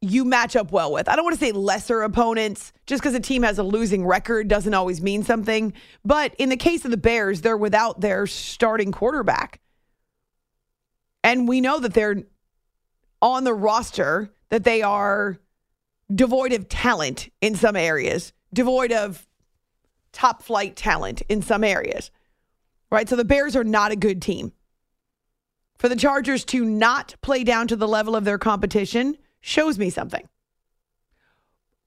you 0.02 0.26
match 0.26 0.56
up 0.56 0.72
well 0.72 0.92
with. 0.92 1.10
I 1.10 1.16
don't 1.16 1.26
want 1.26 1.38
to 1.38 1.44
say 1.44 1.52
lesser 1.52 2.02
opponents. 2.02 2.72
Just 2.86 3.02
because 3.02 3.16
a 3.16 3.20
team 3.20 3.44
has 3.44 3.58
a 3.58 3.64
losing 3.64 4.06
record 4.06 4.48
doesn't 4.48 4.74
always 4.74 5.02
mean 5.02 5.24
something. 5.24 5.74
But 6.06 6.36
in 6.36 6.50
the 6.50 6.58
case 6.58 6.86
of 6.86 6.92
the 6.92 6.98
Bears, 6.98 7.42
they're 7.42 7.58
without 7.58 8.02
their 8.02 8.28
starting 8.28 8.92
quarterback. 8.92 9.60
And 11.24 11.48
we 11.48 11.62
know 11.62 11.80
that 11.80 11.94
they're 11.94 12.24
on 13.22 13.44
the 13.44 13.54
roster, 13.54 14.32
that 14.50 14.64
they 14.64 14.82
are 14.82 15.40
devoid 16.14 16.54
of 16.54 16.70
talent 16.70 17.30
in 17.42 17.56
some 17.56 17.76
areas, 17.76 18.34
devoid 18.54 18.92
of 18.92 19.28
top 20.14 20.42
flight 20.42 20.76
talent 20.76 21.22
in 21.28 21.42
some 21.42 21.64
areas 21.64 22.12
right? 22.92 23.08
So 23.08 23.16
the 23.16 23.26
Bears 23.26 23.56
are 23.56 23.64
not 23.64 23.92
a 23.92 23.96
good 23.96 24.22
team. 24.22 24.54
For 25.78 25.90
the 25.90 25.96
Chargers 25.96 26.44
to 26.46 26.66
not 26.66 27.16
play 27.22 27.44
down 27.44 27.68
to 27.68 27.76
the 27.76 27.88
level 27.88 28.16
of 28.16 28.24
their 28.24 28.38
competition 28.38 29.18
shows 29.48 29.80
me 29.80 29.90
something. 29.90 30.28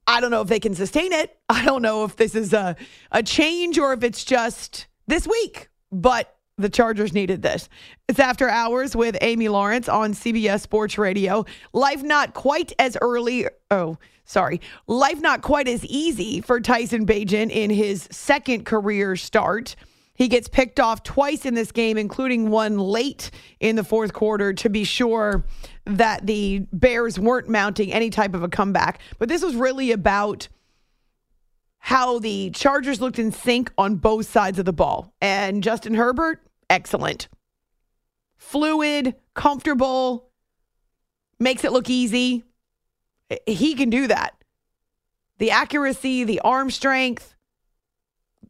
I 0.07 0.21
don't 0.21 0.31
know 0.31 0.41
if 0.41 0.49
they 0.49 0.61
can 0.61 0.75
sustain 0.75 1.13
it. 1.13 1.39
I 1.49 1.65
don't 1.65 1.83
know 1.83 2.05
if 2.05 2.17
this 2.17 2.35
is 2.35 2.53
a, 2.53 2.75
a 3.13 3.23
change 3.23 3.79
or 3.79 3.93
if 3.93 4.03
it's 4.03 4.25
just 4.25 4.87
this 5.07 5.29
week, 5.29 5.69
but 5.93 6.37
the 6.57 6.71
Chargers 6.71 7.13
needed 7.13 7.43
this. 7.43 7.69
It's 8.09 8.19
after 8.19 8.49
hours 8.49 8.97
with 8.97 9.17
Amy 9.21 9.49
Lawrence 9.49 9.89
on 9.89 10.13
CBS 10.13 10.61
Sports 10.61 10.99
Radio. 10.99 11.45
Life 11.73 12.03
not 12.03 12.35
quite 12.35 12.73
as 12.79 12.97
early. 13.01 13.47
Oh, 13.71 13.99
sorry. 14.25 14.61
Life 14.87 15.21
not 15.21 15.43
quite 15.43 15.69
as 15.69 15.85
easy 15.85 16.41
for 16.41 16.61
Tyson 16.61 17.07
Bagent 17.07 17.51
in 17.51 17.71
his 17.71 18.09
second 18.11 18.65
career 18.65 19.17
start. 19.17 19.77
He 20.15 20.29
gets 20.29 20.49
picked 20.49 20.81
off 20.81 21.03
twice 21.03 21.47
in 21.47 21.55
this 21.55 21.73
game, 21.73 21.97
including 21.97 22.51
one 22.51 22.79
late 22.79 23.31
in 23.59 23.77
the 23.77 23.85
fourth 23.85 24.13
quarter 24.13 24.53
to 24.53 24.69
be 24.69 24.85
sure 24.85 25.45
that 25.87 26.27
the 26.27 26.67
Bears 26.73 27.19
weren't 27.19 27.49
mounting 27.49 27.93
any 27.93 28.11
type 28.11 28.35
of 28.35 28.43
a 28.43 28.49
comeback. 28.49 29.01
But 29.19 29.29
this 29.29 29.43
was 29.43 29.55
really 29.55 29.93
about 29.93 30.49
how 31.79 32.19
the 32.19 32.51
Chargers 32.51 33.01
looked 33.01 33.19
in 33.19 33.33
sync 33.33 33.73
on 33.79 33.97
both 33.97 34.31
sides 34.31 34.59
of 34.59 34.67
the 34.67 34.73
ball. 34.73 35.15
And 35.21 35.63
Justin 35.63 35.95
Herbert, 35.95 36.43
excellent. 36.69 37.29
Fluid, 38.37 39.15
comfortable, 39.35 40.31
makes 41.39 41.65
it 41.65 41.73
look 41.73 41.89
easy. 41.89 42.45
He 43.47 43.75
can 43.75 43.91
do 43.91 44.07
that. 44.09 44.35
The 45.39 45.51
accuracy, 45.51 46.25
the 46.25 46.41
arm 46.41 46.71
strength, 46.71 47.35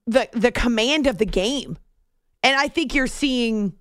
the 0.06 0.28
the 0.32 0.50
command 0.50 1.06
of 1.06 1.18
the 1.18 1.26
game. 1.26 1.78
And 2.42 2.58
I 2.58 2.68
think 2.68 2.94
you're 2.94 3.06
seeing 3.06 3.74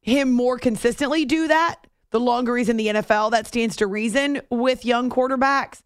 him 0.00 0.32
more 0.32 0.58
consistently 0.58 1.24
do 1.24 1.48
that. 1.48 1.86
The 2.14 2.20
longer 2.20 2.56
he's 2.56 2.68
in 2.68 2.76
the 2.76 2.86
NFL, 2.86 3.32
that 3.32 3.44
stands 3.44 3.74
to 3.74 3.88
reason 3.88 4.40
with 4.48 4.84
young 4.84 5.10
quarterbacks. 5.10 5.82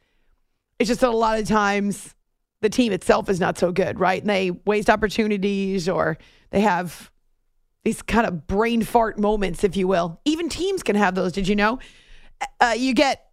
It's 0.78 0.88
just 0.88 1.00
that 1.00 1.08
a 1.08 1.16
lot 1.16 1.38
of 1.38 1.48
times 1.48 2.14
the 2.60 2.68
team 2.68 2.92
itself 2.92 3.30
is 3.30 3.40
not 3.40 3.56
so 3.56 3.72
good, 3.72 3.98
right? 3.98 4.20
And 4.20 4.28
they 4.28 4.50
waste 4.50 4.90
opportunities 4.90 5.88
or 5.88 6.18
they 6.50 6.60
have 6.60 7.10
these 7.82 8.02
kind 8.02 8.26
of 8.26 8.46
brain 8.46 8.82
fart 8.82 9.18
moments, 9.18 9.64
if 9.64 9.74
you 9.74 9.88
will. 9.88 10.20
Even 10.26 10.50
teams 10.50 10.82
can 10.82 10.96
have 10.96 11.14
those. 11.14 11.32
Did 11.32 11.48
you 11.48 11.56
know? 11.56 11.78
Uh, 12.60 12.74
you 12.76 12.92
get 12.92 13.30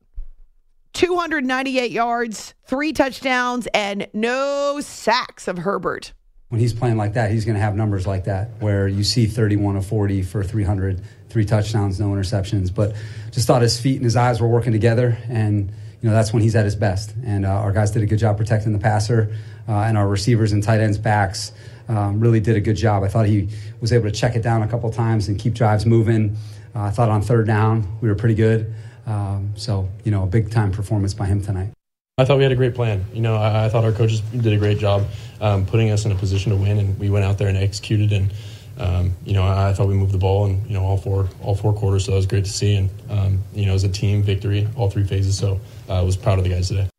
298 0.93 1.91
yards, 1.91 2.53
three 2.65 2.93
touchdowns, 2.93 3.67
and 3.73 4.07
no 4.13 4.79
sacks 4.79 5.49
of 5.49 5.57
Herbert. 5.57 6.13
When 6.47 6.61
he's 6.61 6.73
playing 6.73 6.95
like 6.95 7.15
that, 7.15 7.29
he's 7.29 7.43
going 7.43 7.55
to 7.55 7.61
have 7.61 7.75
numbers 7.75 8.07
like 8.07 8.23
that, 8.23 8.51
where 8.61 8.87
you 8.87 9.03
see 9.03 9.25
31 9.25 9.75
of 9.75 9.85
40 9.85 10.23
for 10.23 10.45
300, 10.45 11.03
three 11.35 11.43
touchdowns, 11.43 11.99
no 11.99 12.07
interceptions. 12.07 12.73
But 12.73 12.95
just 13.31 13.45
thought 13.45 13.61
his 13.61 13.77
feet 13.77 13.97
and 13.97 14.05
his 14.05 14.15
eyes 14.15 14.39
were 14.39 14.47
working 14.47 14.71
together, 14.71 15.17
and 15.27 15.69
you 16.01 16.09
know 16.09 16.15
that's 16.15 16.31
when 16.31 16.41
he's 16.41 16.55
at 16.55 16.63
his 16.63 16.77
best. 16.77 17.13
And 17.25 17.45
uh, 17.45 17.49
our 17.49 17.73
guys 17.73 17.91
did 17.91 18.03
a 18.03 18.05
good 18.05 18.19
job 18.19 18.37
protecting 18.37 18.71
the 18.71 18.79
passer, 18.79 19.35
uh, 19.67 19.73
and 19.79 19.97
our 19.97 20.07
receivers 20.07 20.53
and 20.53 20.63
tight 20.63 20.79
ends 20.79 20.97
backs 20.97 21.51
um, 21.89 22.21
really 22.21 22.39
did 22.39 22.55
a 22.55 22.61
good 22.61 22.77
job. 22.77 23.03
I 23.03 23.09
thought 23.09 23.25
he 23.25 23.49
was 23.81 23.91
able 23.91 24.05
to 24.05 24.15
check 24.15 24.37
it 24.37 24.43
down 24.43 24.63
a 24.63 24.67
couple 24.69 24.89
times 24.91 25.27
and 25.27 25.37
keep 25.37 25.53
drives 25.53 25.85
moving. 25.85 26.37
Uh, 26.73 26.83
I 26.83 26.91
thought 26.91 27.09
on 27.09 27.21
third 27.21 27.47
down 27.47 27.85
we 27.99 28.07
were 28.07 28.15
pretty 28.15 28.35
good. 28.35 28.73
Um, 29.05 29.51
so, 29.55 29.89
you 30.05 30.11
know, 30.11 30.23
a 30.23 30.27
big 30.27 30.49
time 30.51 30.71
performance 30.71 31.13
by 31.13 31.25
him 31.25 31.41
tonight. 31.41 31.71
I 32.17 32.23
thought 32.23 32.37
we 32.37 32.43
had 32.43 32.53
a 32.53 32.55
great 32.55 32.75
plan. 32.75 33.03
You 33.13 33.21
know, 33.21 33.35
I, 33.35 33.65
I 33.65 33.69
thought 33.69 33.83
our 33.83 33.91
coaches 33.91 34.21
did 34.21 34.53
a 34.53 34.57
great 34.57 34.79
job 34.79 35.05
um, 35.41 35.65
putting 35.65 35.91
us 35.91 36.05
in 36.05 36.13
a 36.13 36.15
position 36.15 36.53
to 36.53 36.57
win, 36.57 36.79
and 36.79 36.97
we 36.97 37.09
went 37.09 37.25
out 37.25 37.37
there 37.37 37.49
and 37.49 37.57
executed. 37.57 38.13
And 38.13 38.31
um, 38.77 39.13
you 39.25 39.33
know, 39.33 39.43
I, 39.43 39.73
thought 39.73 39.87
we 39.87 39.93
moved 39.93 40.11
the 40.13 40.17
ball, 40.17 40.45
and 40.45 40.65
you 40.67 40.73
know, 40.73 40.83
all 40.83 40.97
four 40.97 41.29
all 41.41 41.55
four 41.55 41.73
quarters. 41.73 42.05
So 42.05 42.11
that 42.11 42.17
was 42.17 42.25
great 42.25 42.45
to 42.45 42.51
see. 42.51 42.75
And 42.75 42.89
um, 43.09 43.43
you 43.53 43.65
know, 43.65 43.73
as 43.73 43.83
a 43.83 43.89
team, 43.89 44.21
victory 44.23 44.67
all 44.75 44.89
three 44.89 45.03
phases. 45.05 45.37
So 45.37 45.59
uh, 45.89 45.99
I 45.99 46.01
was 46.01 46.17
proud 46.17 46.37
of 46.37 46.43
the 46.43 46.49
guys 46.49 46.67
today. 46.67 46.89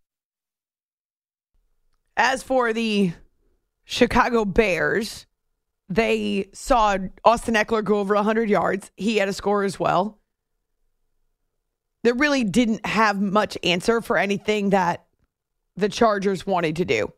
As 2.16 2.42
for 2.42 2.72
the 2.72 3.12
Chicago 3.84 4.44
Bears, 4.44 5.26
they 5.88 6.48
saw 6.52 6.96
Austin 7.24 7.54
Ekeler 7.54 7.84
go 7.84 7.98
over 7.98 8.14
100 8.14 8.48
yards. 8.48 8.90
He 8.96 9.18
had 9.18 9.28
a 9.28 9.32
score 9.32 9.64
as 9.64 9.78
well 9.78 10.18
They 12.02 12.12
really 12.12 12.44
didn't 12.44 12.86
have 12.86 13.20
much 13.20 13.58
answer 13.62 14.00
for 14.00 14.16
anything 14.16 14.70
that 14.70 15.04
the 15.76 15.88
Chargers 15.88 16.46
wanted 16.46 16.76
to 16.76 16.84
do. 16.84 17.12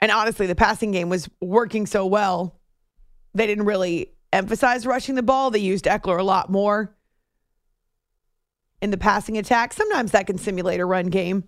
And 0.00 0.10
honestly, 0.10 0.46
the 0.46 0.54
passing 0.54 0.90
game 0.90 1.08
was 1.08 1.28
working 1.40 1.86
so 1.86 2.04
well, 2.04 2.58
they 3.34 3.46
didn't 3.46 3.64
really 3.64 4.12
emphasize 4.32 4.86
rushing 4.86 5.14
the 5.14 5.22
ball. 5.22 5.50
They 5.50 5.58
used 5.58 5.84
Ekeler 5.84 6.18
a 6.18 6.24
lot 6.24 6.50
more 6.50 6.94
in 8.80 8.90
the 8.90 8.96
passing 8.96 9.38
attack. 9.38 9.72
Sometimes 9.72 10.12
that 10.12 10.26
can 10.26 10.38
simulate 10.38 10.80
a 10.80 10.86
run 10.86 11.06
game. 11.06 11.44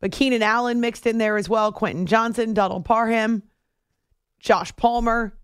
But 0.00 0.12
Keenan 0.12 0.42
Allen 0.42 0.80
mixed 0.80 1.06
in 1.06 1.18
there 1.18 1.36
as 1.36 1.48
well, 1.48 1.72
Quentin 1.72 2.06
Johnston, 2.06 2.54
Donald 2.54 2.84
Parham, 2.84 3.42
Josh 4.38 4.74
Palmer. 4.76 5.36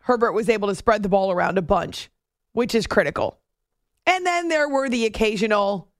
Herbert 0.00 0.32
was 0.32 0.48
able 0.48 0.68
to 0.68 0.74
spread 0.74 1.02
the 1.02 1.08
ball 1.08 1.30
around 1.30 1.56
a 1.56 1.62
bunch 1.62 2.10
which 2.58 2.74
is 2.74 2.88
critical. 2.88 3.38
And 4.04 4.26
then 4.26 4.48
there 4.48 4.68
were 4.68 4.88
the 4.88 5.06
occasional 5.06 5.92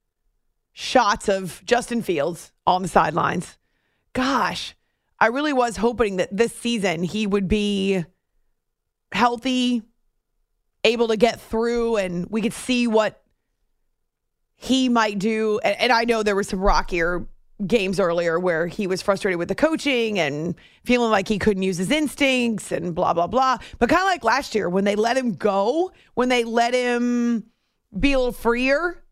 shots 0.72 1.28
of 1.28 1.62
Justin 1.64 2.02
Fields 2.02 2.50
on 2.66 2.82
the 2.82 2.88
sidelines. 2.88 3.56
Gosh, 4.12 4.74
I 5.20 5.26
really 5.28 5.52
was 5.52 5.76
hoping 5.76 6.16
that 6.16 6.34
this 6.36 6.54
season 6.54 7.02
he 7.02 7.26
would 7.26 7.48
be 7.48 8.04
healthy, 9.12 9.82
able 10.84 11.08
to 11.08 11.16
get 11.16 11.40
through, 11.40 11.96
and 11.96 12.26
we 12.30 12.40
could 12.40 12.52
see 12.52 12.86
what 12.86 13.22
he 14.54 14.88
might 14.88 15.18
do. 15.18 15.60
And, 15.64 15.80
and 15.80 15.92
I 15.92 16.04
know 16.04 16.22
there 16.22 16.36
were 16.36 16.42
some 16.42 16.60
rockier 16.60 17.26
games 17.66 17.98
earlier 17.98 18.38
where 18.38 18.68
he 18.68 18.86
was 18.86 19.02
frustrated 19.02 19.38
with 19.38 19.48
the 19.48 19.54
coaching 19.54 20.18
and 20.18 20.54
feeling 20.84 21.10
like 21.10 21.26
he 21.26 21.38
couldn't 21.38 21.64
use 21.64 21.78
his 21.78 21.90
instincts 21.90 22.70
and 22.70 22.94
blah, 22.94 23.12
blah, 23.12 23.26
blah. 23.26 23.58
But 23.78 23.88
kind 23.88 24.02
of 24.02 24.06
like 24.06 24.22
last 24.22 24.54
year 24.54 24.68
when 24.68 24.84
they 24.84 24.94
let 24.94 25.16
him 25.16 25.32
go, 25.32 25.90
when 26.14 26.28
they 26.28 26.44
let 26.44 26.74
him 26.74 27.46
be 27.98 28.12
a 28.12 28.18
little 28.18 28.32
freer, 28.32 29.02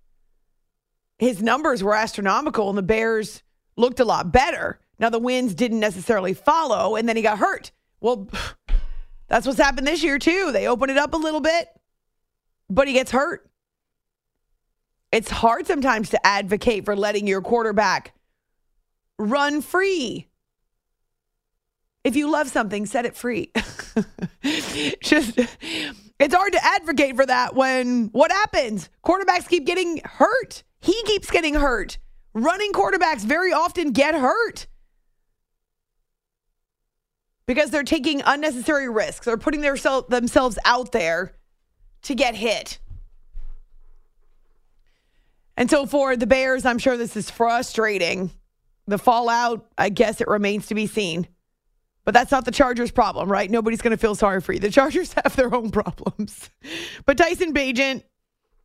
his 1.19 1.43
numbers 1.43 1.83
were 1.83 1.95
astronomical 1.95 2.69
and 2.69 2.79
the 2.79 2.83
Bears 2.83 3.43
looked 3.77 3.99
a 3.99 4.05
lot 4.05 4.33
better. 4.33 4.79
Now, 4.99 5.11
the 5.11 5.19
wins 5.19 5.55
didn't 5.55 5.81
necessarily 5.81 6.35
follow, 6.35 6.97
and 6.97 7.09
then 7.09 7.17
he 7.17 7.23
got 7.23 7.39
hurt. 7.39 7.71
Well, 8.01 8.29
That's 9.29 9.47
what's 9.47 9.59
happened 9.59 9.87
this 9.87 10.03
year, 10.03 10.19
too. 10.19 10.53
They 10.53 10.69
open 10.69 10.91
it 10.91 10.99
up 10.99 11.15
a 11.15 11.17
little 11.17 11.41
bit, 11.41 11.69
but 12.71 12.87
he 12.87 12.95
gets 12.95 13.11
hurt. 13.11 13.49
It's 15.11 15.31
hard 15.31 15.67
sometimes 15.67 16.11
to 16.11 16.27
advocate 16.27 16.85
for 16.85 16.95
letting 16.95 17.27
your 17.27 17.41
quarterback 17.41 18.13
run 19.19 19.63
free. 19.63 20.29
If 22.05 22.15
you 22.15 22.31
love 22.31 22.49
something, 22.49 22.87
set 22.87 23.05
it 23.05 23.17
free. 23.17 23.51
Just 25.03 25.39
it's 26.21 26.35
hard 26.35 26.53
to 26.53 26.65
advocate 26.65 27.17
for 27.17 27.27
that 27.27 27.57
when 27.57 28.09
what 28.13 28.31
happens? 28.31 28.89
Quarterbacks 29.05 29.49
keep 29.49 29.67
getting 29.67 30.01
hurt. 30.05 30.63
He 30.81 30.95
keeps 31.05 31.31
getting 31.31 31.55
hurt. 31.55 31.99
Running 32.33 32.73
quarterbacks 32.73 33.25
very 33.25 33.53
often 33.53 33.91
get 33.91 34.15
hurt 34.15 34.67
because 37.47 37.71
they're 37.71 37.85
taking 37.85 38.23
unnecessary 38.25 38.89
risks. 38.89 39.27
They're 39.27 39.37
putting 39.37 39.61
their 39.61 39.77
themselves 40.09 40.59
out 40.65 40.93
there 40.93 41.33
to 42.03 42.15
get 42.15 42.35
hit. 42.35 42.79
And 45.57 45.71
so 45.71 45.87
for 45.87 46.17
the 46.17 46.27
Bears, 46.27 46.67
I'm 46.67 46.79
sure 46.79 46.97
this 46.97 47.17
is 47.17 47.31
frustrating. 47.31 48.31
The 48.87 48.99
fallout, 48.99 49.67
I 49.79 49.89
guess 49.89 50.21
it 50.21 50.29
remains 50.29 50.67
to 50.67 50.75
be 50.75 50.87
seen. 50.87 51.27
But 52.05 52.15
that's 52.15 52.31
not 52.31 52.45
the 52.45 52.53
Chargers' 52.53 52.93
problem, 52.93 53.31
right? 53.31 53.51
Nobody's 53.51 53.83
going 53.83 53.91
to 53.93 53.97
feel 53.97 54.15
sorry 54.15 54.41
for 54.41 54.53
you. 54.53 54.61
The 54.61 54.71
Chargers 54.71 55.13
have 55.25 55.35
their 55.35 55.53
own 55.53 55.71
problems. 55.71 56.51
But 57.05 57.17
Tyson 57.19 57.53
Bagent 57.53 58.05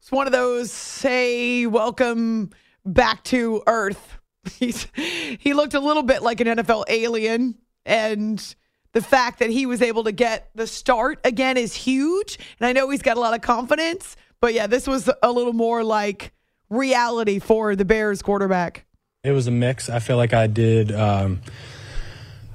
is 0.02 0.12
one 0.12 0.28
of 0.28 0.34
those, 0.34 0.72
say, 0.72 1.66
welcome 1.66 2.52
back 2.86 3.24
to 3.26 3.64
earth. 3.66 4.20
He's, 4.60 4.88
he 4.96 5.54
looked 5.54 5.74
a 5.74 5.80
little 5.80 6.04
bit 6.04 6.22
like 6.22 6.40
an 6.40 6.48
NFL 6.48 6.86
alien. 6.88 7.58
And 7.84 8.56
the 8.94 9.02
fact 9.02 9.40
that 9.40 9.50
he 9.50 9.66
was 9.66 9.82
able 9.82 10.04
to 10.04 10.12
get 10.12 10.50
the 10.56 10.68
start 10.68 11.20
again 11.24 11.58
is 11.58 11.74
huge. 11.74 12.38
And 12.60 12.68
I 12.68 12.74
know 12.74 12.90
he's 12.90 13.02
got 13.02 13.18
a 13.18 13.20
lot 13.20 13.34
of 13.34 13.42
confidence. 13.42 14.16
But 14.40 14.54
yeah, 14.54 14.68
this 14.68 14.88
was 14.88 15.10
a 15.22 15.32
little 15.32 15.54
more 15.54 15.84
like 15.84 16.34
reality 16.70 17.40
for 17.40 17.76
the 17.76 17.86
Bears 17.86 18.22
quarterback. 18.22 18.86
It 19.24 19.32
was 19.32 19.48
a 19.48 19.52
mix. 19.52 19.90
I 19.90 20.00
feel 20.00 20.18
like 20.18 20.34
I 20.34 20.48
did. 20.48 20.92
Um, 20.92 21.42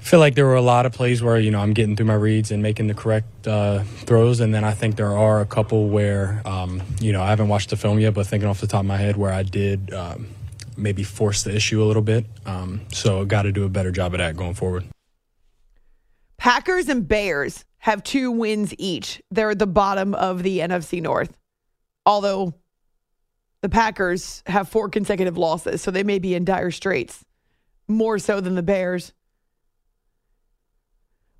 feel 0.01 0.19
like 0.19 0.35
there 0.35 0.47
were 0.47 0.57
a 0.57 0.63
lot 0.63 0.87
of 0.87 0.93
plays 0.93 1.23
where 1.23 1.39
you 1.39 1.51
know 1.53 1.61
I'm 1.61 1.73
getting 1.73 1.95
through 1.95 2.07
my 2.07 2.15
reads 2.15 2.51
and 2.51 2.61
making 2.61 2.89
the 2.89 2.95
correct 2.95 3.47
uh, 3.47 3.85
throws, 3.85 4.41
and 4.41 4.53
then 4.53 4.65
I 4.65 4.73
think 4.73 4.97
there 4.97 5.17
are 5.17 5.41
a 5.41 5.47
couple 5.47 5.89
where 5.89 6.43
um, 6.45 6.83
you 7.01 7.13
know 7.13 7.23
I 7.23 7.29
haven't 7.29 7.49
watched 7.49 7.71
the 7.71 7.77
film 7.77 8.01
yet, 8.01 8.15
but 8.15 8.27
thinking 8.27 8.49
off 8.49 8.61
the 8.61 8.67
top 8.67 8.81
of 8.81 8.87
my 8.87 8.97
head 8.97 9.17
where 9.17 9.33
I 9.33 9.45
did 9.45 9.95
um, 9.95 10.27
maybe 10.77 11.05
force 11.05 11.45
the 11.45 11.55
issue 11.55 11.81
a 11.83 11.87
little 11.87 12.03
bit. 12.03 12.27
Um, 12.47 12.81
so 12.93 13.25
got 13.25 13.43
to 13.43 13.53
do 13.53 13.65
a 13.65 13.69
better 13.69 13.93
job 13.93 14.13
of 14.15 14.19
that 14.19 14.37
going 14.37 14.55
forward. 14.55 14.87
Packers 16.39 16.89
and 16.89 17.07
Bears 17.07 17.65
have 17.79 18.03
two 18.03 18.31
wins 18.31 18.75
each. 18.79 19.23
They're 19.31 19.51
at 19.51 19.59
the 19.59 19.67
bottom 19.67 20.15
of 20.15 20.43
the 20.43 20.59
NFC 20.61 21.01
North, 21.01 21.37
although 22.05 22.55
the 23.63 23.69
Packers 23.69 24.43
have 24.47 24.69
four 24.69 24.89
consecutive 24.89 25.39
losses, 25.39 25.83
so 25.83 25.91
they 25.91 26.03
may 26.03 26.19
be 26.19 26.35
in 26.35 26.45
dire 26.45 26.71
straits, 26.71 27.25
more 27.89 28.19
so 28.19 28.41
than 28.41 28.55
the 28.55 28.63
Bears. 28.63 29.13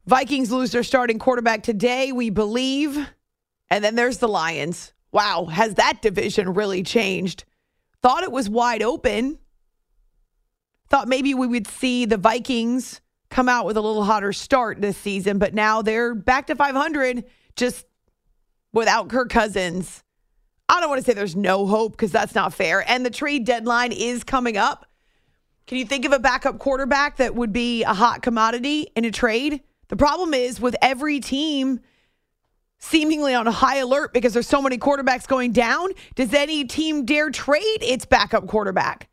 Vikings 0.07 0.53
lose 0.53 0.71
their 0.71 0.85
starting 0.85 1.19
quarterback 1.19 1.63
today, 1.63 2.13
we 2.13 2.31
believe. 2.31 3.09
And 3.69 3.83
then 3.83 3.97
there's 3.97 4.19
the 4.19 4.29
Lions. 4.29 4.93
Wow, 5.11 5.47
has 5.47 5.75
that 5.75 6.01
division 6.03 6.55
really 6.55 6.83
changed? 6.83 7.45
Thought 8.03 8.23
it 8.23 8.31
was 8.31 8.49
wide 8.49 8.83
open. 8.83 9.39
Thought 10.89 11.09
maybe 11.09 11.35
we 11.35 11.49
would 11.49 11.67
see 11.67 12.05
the 12.05 12.17
Vikings 12.17 13.01
come 13.37 13.51
out 13.51 13.67
with 13.67 13.77
a 13.77 13.81
little 13.83 14.03
hotter 14.03 14.33
start 14.33 14.81
this 14.81 14.97
season, 14.97 15.37
but 15.37 15.53
now 15.53 15.83
they're 15.83 16.15
back 16.15 16.47
to 16.47 16.55
500 16.57 17.23
just 17.55 17.85
without 18.73 19.11
Kirk 19.11 19.29
Cousins. 19.29 20.03
I 20.71 20.81
don't 20.81 20.89
want 20.89 21.05
to 21.05 21.07
say 21.07 21.13
there's 21.13 21.37
no 21.37 21.67
hope 21.67 21.93
because 21.93 22.11
that's 22.11 22.35
not 22.35 22.55
fair. 22.55 22.83
And 22.91 23.05
the 23.05 23.11
trade 23.11 23.45
deadline 23.45 23.93
is 23.93 24.25
coming 24.25 24.57
up. 24.57 24.87
Can 25.67 25.77
you 25.77 25.85
think 25.85 26.07
of 26.07 26.13
a 26.13 26.19
backup 26.19 26.59
quarterback 26.59 27.19
that 27.19 27.35
would 27.35 27.53
be 27.53 27.83
a 27.83 27.93
hot 27.93 28.23
commodity 28.23 28.87
in 28.97 29.05
a 29.05 29.11
trade? 29.11 29.61
The 29.89 29.97
problem 29.97 30.33
is 30.33 30.59
with 30.59 30.75
every 30.81 31.21
team 31.21 31.81
seemingly 32.79 33.35
on 33.35 33.45
high 33.45 33.77
alert 33.77 34.15
because 34.15 34.33
there's 34.33 34.49
so 34.49 34.63
many 34.63 34.79
quarterbacks 34.79 35.29
going 35.29 35.53
down, 35.53 35.91
does 36.15 36.33
any 36.33 36.65
team 36.65 37.05
dare 37.05 37.29
trade 37.29 37.83
its 37.83 38.07
backup 38.07 38.47
quarterback? 38.47 39.11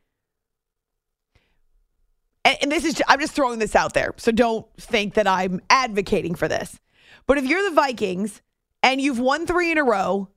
And, 2.45 2.58
and 2.62 2.71
this 2.71 2.86
is, 2.86 3.01
I'm 3.08 3.19
just 3.19 3.34
throwing 3.34 3.60
this 3.60 3.75
out 3.75 3.93
there. 3.93 4.13
So 4.17 4.32
don't 4.32 4.65
think 4.77 5.13
that 5.15 5.27
I'm 5.27 5.62
advocating 5.69 6.36
for 6.36 6.47
this. 6.47 6.79
But 7.25 7.38
if 7.38 7.45
you're 7.45 7.69
the 7.69 7.75
Vikings 7.75 8.41
and 8.82 8.99
you've 8.99 9.19
won 9.19 9.47
three 9.47 9.71
in 9.71 9.77
a 9.77 9.84
row, 9.84 10.29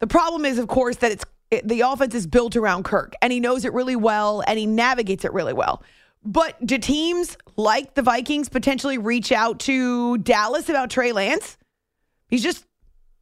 the 0.00 0.06
problem 0.06 0.44
is, 0.44 0.58
of 0.58 0.68
course, 0.68 0.96
that 0.96 1.12
it's 1.12 1.24
it, 1.50 1.68
the 1.68 1.82
offense 1.82 2.14
is 2.14 2.26
built 2.26 2.56
around 2.56 2.84
Kirk 2.84 3.14
and 3.22 3.32
he 3.32 3.38
knows 3.38 3.64
it 3.64 3.72
really 3.72 3.96
well 3.96 4.42
and 4.46 4.58
he 4.58 4.66
navigates 4.66 5.24
it 5.24 5.32
really 5.32 5.52
well. 5.52 5.82
But 6.24 6.64
do 6.66 6.78
teams 6.78 7.36
like 7.56 7.94
the 7.94 8.02
Vikings 8.02 8.48
potentially 8.48 8.98
reach 8.98 9.30
out 9.30 9.60
to 9.60 10.18
Dallas 10.18 10.68
about 10.68 10.90
Trey 10.90 11.12
Lance? 11.12 11.58
He's 12.28 12.42
just 12.42 12.66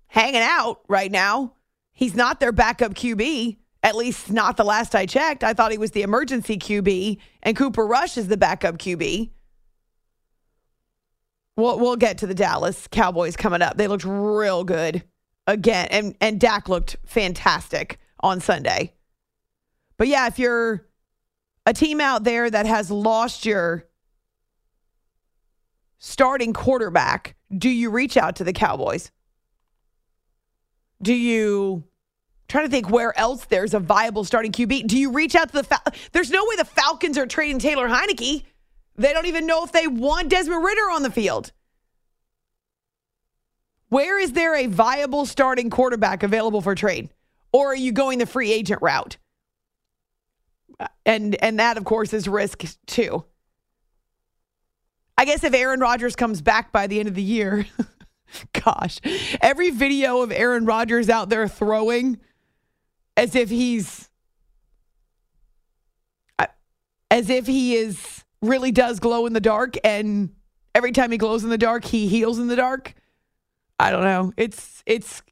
hanging 0.06 0.42
out 0.42 0.80
right 0.88 1.10
now. 1.10 1.54
He's 1.92 2.14
not 2.14 2.40
their 2.40 2.52
backup 2.52 2.94
QB, 2.94 3.58
at 3.82 3.96
least 3.96 4.30
not 4.30 4.56
the 4.56 4.64
last 4.64 4.94
I 4.94 5.06
checked. 5.06 5.42
I 5.42 5.54
thought 5.54 5.72
he 5.72 5.78
was 5.78 5.90
the 5.90 6.02
emergency 6.02 6.56
QB, 6.56 7.18
and 7.42 7.56
Cooper 7.56 7.86
Rush 7.86 8.16
is 8.16 8.28
the 8.28 8.36
backup 8.36 8.78
QB. 8.78 9.30
We'll, 11.56 11.78
we'll 11.78 11.96
get 11.96 12.18
to 12.18 12.26
the 12.26 12.34
Dallas 12.34 12.86
Cowboys 12.90 13.36
coming 13.36 13.60
up. 13.60 13.76
They 13.76 13.88
looked 13.88 14.04
real 14.04 14.64
good 14.64 15.02
again, 15.46 15.88
and, 15.90 16.16
and 16.20 16.40
Dak 16.40 16.68
looked 16.68 16.96
fantastic 17.04 17.98
on 18.20 18.40
Sunday. 18.40 18.94
But 19.98 20.08
yeah, 20.08 20.26
if 20.26 20.38
you're 20.38 20.86
a 21.66 21.72
team 21.72 22.00
out 22.00 22.24
there 22.24 22.48
that 22.48 22.66
has 22.66 22.90
lost 22.90 23.44
your 23.44 23.86
starting 25.98 26.52
quarterback, 26.52 27.36
do 27.56 27.68
you 27.68 27.90
reach 27.90 28.16
out 28.16 28.36
to 28.36 28.44
the 28.44 28.52
Cowboys? 28.52 29.10
Do 31.02 31.12
you 31.12 31.84
try 32.52 32.62
to 32.62 32.68
think 32.68 32.90
where 32.90 33.18
else 33.18 33.46
there's 33.46 33.72
a 33.72 33.80
viable 33.80 34.24
starting 34.24 34.52
QB? 34.52 34.86
Do 34.86 34.98
you 34.98 35.10
reach 35.10 35.34
out 35.34 35.48
to 35.48 35.54
the 35.54 35.64
Fal- 35.64 35.82
There's 36.12 36.30
no 36.30 36.44
way 36.46 36.56
the 36.56 36.66
Falcons 36.66 37.16
are 37.16 37.26
trading 37.26 37.58
Taylor 37.58 37.88
Heinicke. 37.88 38.44
They 38.96 39.12
don't 39.14 39.26
even 39.26 39.46
know 39.46 39.64
if 39.64 39.72
they 39.72 39.86
want 39.86 40.28
Desmond 40.28 40.62
Ridder 40.62 40.90
on 40.92 41.02
the 41.02 41.10
field. 41.10 41.50
Where 43.88 44.18
is 44.18 44.32
there 44.32 44.54
a 44.54 44.66
viable 44.66 45.24
starting 45.24 45.70
quarterback 45.70 46.22
available 46.22 46.60
for 46.60 46.74
trade? 46.74 47.08
Or 47.52 47.68
are 47.68 47.76
you 47.76 47.90
going 47.90 48.18
the 48.18 48.26
free 48.26 48.52
agent 48.52 48.82
route? 48.82 49.16
Uh, 50.78 50.88
and 51.06 51.34
and 51.42 51.58
that 51.58 51.78
of 51.78 51.84
course 51.84 52.12
is 52.12 52.28
risk 52.28 52.64
too. 52.86 53.24
I 55.16 55.24
guess 55.24 55.42
if 55.42 55.54
Aaron 55.54 55.80
Rodgers 55.80 56.16
comes 56.16 56.42
back 56.42 56.70
by 56.70 56.86
the 56.86 56.98
end 56.98 57.08
of 57.08 57.14
the 57.14 57.22
year, 57.22 57.66
gosh, 58.64 58.98
every 59.40 59.70
video 59.70 60.20
of 60.20 60.32
Aaron 60.32 60.66
Rodgers 60.66 61.08
out 61.08 61.28
there 61.28 61.48
throwing 61.48 62.18
as 63.16 63.34
if 63.34 63.50
he's 63.50 64.08
uh, 66.38 66.46
as 67.10 67.30
if 67.30 67.46
he 67.46 67.74
is 67.76 68.24
really 68.40 68.72
does 68.72 69.00
glow 69.00 69.26
in 69.26 69.32
the 69.32 69.40
dark 69.40 69.76
and 69.84 70.30
every 70.74 70.92
time 70.92 71.12
he 71.12 71.18
glows 71.18 71.44
in 71.44 71.50
the 71.50 71.58
dark 71.58 71.84
he 71.84 72.08
heals 72.08 72.38
in 72.38 72.48
the 72.48 72.56
dark. 72.56 72.94
I 73.78 73.90
don't 73.90 74.04
know. 74.04 74.32
It's 74.36 74.82
it's 74.86 75.22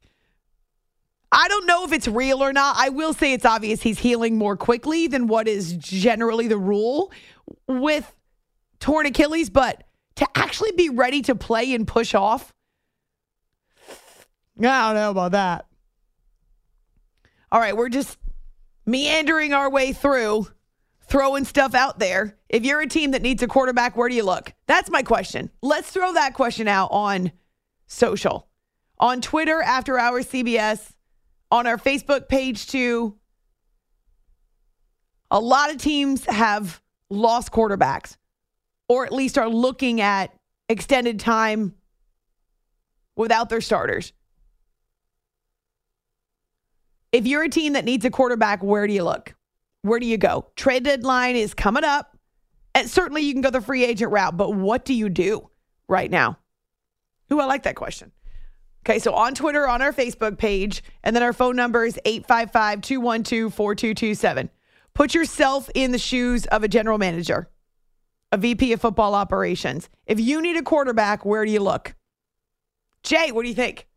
I 1.31 1.47
don't 1.47 1.65
know 1.65 1.85
if 1.85 1.93
it's 1.93 2.07
real 2.07 2.43
or 2.43 2.51
not. 2.51 2.75
I 2.77 2.89
will 2.89 3.13
say 3.13 3.33
it's 3.33 3.45
obvious 3.45 3.81
he's 3.81 3.99
healing 3.99 4.37
more 4.37 4.57
quickly 4.57 5.07
than 5.07 5.27
what 5.27 5.47
is 5.47 5.73
generally 5.73 6.47
the 6.47 6.57
rule 6.57 7.11
with 7.67 8.13
torn 8.79 9.05
Achilles, 9.05 9.49
but 9.49 9.83
to 10.15 10.27
actually 10.35 10.73
be 10.73 10.89
ready 10.89 11.21
to 11.23 11.35
play 11.35 11.73
and 11.73 11.87
push 11.87 12.13
off, 12.13 12.53
I 14.59 14.93
don't 14.93 14.95
know 14.95 15.11
about 15.11 15.31
that. 15.31 15.65
All 17.51 17.59
right, 17.59 17.75
we're 17.75 17.89
just 17.89 18.17
meandering 18.85 19.53
our 19.53 19.69
way 19.69 19.91
through, 19.91 20.47
throwing 21.01 21.43
stuff 21.43 21.75
out 21.75 21.99
there. 21.99 22.37
If 22.47 22.63
you're 22.63 22.81
a 22.81 22.87
team 22.87 23.11
that 23.11 23.21
needs 23.21 23.43
a 23.43 23.47
quarterback, 23.47 23.97
where 23.97 24.07
do 24.07 24.15
you 24.15 24.23
look? 24.23 24.53
That's 24.67 24.89
my 24.89 25.03
question. 25.03 25.49
Let's 25.61 25.91
throw 25.91 26.13
that 26.13 26.33
question 26.33 26.67
out 26.67 26.89
on 26.91 27.31
social. 27.87 28.47
On 28.99 29.19
Twitter, 29.19 29.61
After 29.61 29.97
Hours 29.97 30.27
CBS, 30.27 30.93
on 31.51 31.67
our 31.67 31.77
Facebook 31.77 32.29
page 32.29 32.67
too. 32.67 33.17
A 35.29 35.39
lot 35.39 35.71
of 35.71 35.77
teams 35.77 36.25
have 36.25 36.81
lost 37.09 37.51
quarterbacks 37.51 38.15
or 38.87 39.05
at 39.05 39.11
least 39.11 39.37
are 39.37 39.49
looking 39.49 40.01
at 40.01 40.33
extended 40.69 41.19
time 41.19 41.75
without 43.15 43.49
their 43.49 43.61
starters. 43.61 44.13
If 47.11 47.27
you're 47.27 47.43
a 47.43 47.49
team 47.49 47.73
that 47.73 47.85
needs 47.85 48.05
a 48.05 48.09
quarterback, 48.09 48.63
where 48.63 48.87
do 48.87 48.93
you 48.93 49.03
look? 49.03 49.35
Where 49.81 49.99
do 49.99 50.05
you 50.05 50.17
go? 50.17 50.47
Trade 50.55 50.83
deadline 50.83 51.35
is 51.35 51.53
coming 51.53 51.83
up. 51.83 52.17
And 52.73 52.89
certainly 52.89 53.21
you 53.21 53.33
can 53.33 53.41
go 53.41 53.49
the 53.49 53.59
free 53.59 53.83
agent 53.83 54.11
route, 54.11 54.37
but 54.37 54.53
what 54.53 54.85
do 54.85 54.93
you 54.93 55.09
do 55.09 55.49
right 55.89 56.09
now? 56.09 56.37
Who 57.29 57.41
I 57.41 57.45
like 57.45 57.63
that 57.63 57.75
question. 57.75 58.11
Okay, 58.85 58.97
so 58.97 59.13
on 59.13 59.35
Twitter, 59.35 59.67
on 59.67 59.81
our 59.81 59.93
Facebook 59.93 60.37
page, 60.37 60.83
and 61.03 61.15
then 61.15 61.21
our 61.21 61.33
phone 61.33 61.55
number 61.55 61.85
is 61.85 61.99
855 62.05 62.81
212 62.81 63.53
4227. 63.53 64.49
Put 64.93 65.13
yourself 65.13 65.69
in 65.75 65.91
the 65.91 65.99
shoes 65.99 66.45
of 66.47 66.63
a 66.63 66.67
general 66.67 66.97
manager, 66.97 67.49
a 68.31 68.37
VP 68.37 68.73
of 68.73 68.81
football 68.81 69.13
operations. 69.13 69.89
If 70.07 70.19
you 70.19 70.41
need 70.41 70.57
a 70.57 70.63
quarterback, 70.63 71.25
where 71.25 71.45
do 71.45 71.51
you 71.51 71.59
look? 71.59 71.93
Jay, 73.03 73.31
what 73.31 73.43
do 73.43 73.49
you 73.49 73.55
think? 73.55 73.87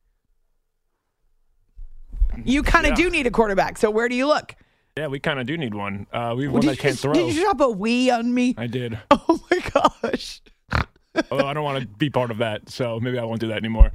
You 2.45 2.62
kind 2.62 2.87
of 2.87 2.91
Yeah. 2.99 3.05
do 3.07 3.11
need 3.11 3.26
a 3.26 3.30
quarterback, 3.30 3.78
so 3.78 3.91
where 3.91 4.09
do 4.09 4.14
you 4.14 4.26
look? 4.26 4.55
Yeah, 4.97 5.09
we 5.09 5.18
kind 5.18 5.41
of 5.41 5.47
do 5.47 5.57
need 5.59 5.74
one. 5.74 6.07
Uh, 6.12 6.35
we 6.37 6.45
have 6.45 6.53
well, 6.53 6.61
one 6.62 6.66
that 6.66 6.78
can't 6.78 6.99
throw. 6.99 7.12
did 7.14 7.35
you 7.35 7.43
drop 7.43 7.61
a 7.61 7.68
we 7.68 8.11
on 8.11 8.32
me? 8.32 8.55
I 8.57 8.66
did. 8.66 8.99
Oh 9.11 9.41
my 9.51 9.59
gosh. 10.03 10.41
Although 11.30 11.47
I 11.47 11.55
don't 11.55 11.64
want 11.64 11.80
to 11.80 11.87
be 11.87 12.11
part 12.11 12.30
of 12.30 12.39
that, 12.39 12.68
so 12.68 12.99
maybe 13.01 13.18
I 13.18 13.24
won't 13.24 13.41
do 13.41 13.49
that 13.49 13.57
anymore. 13.59 13.93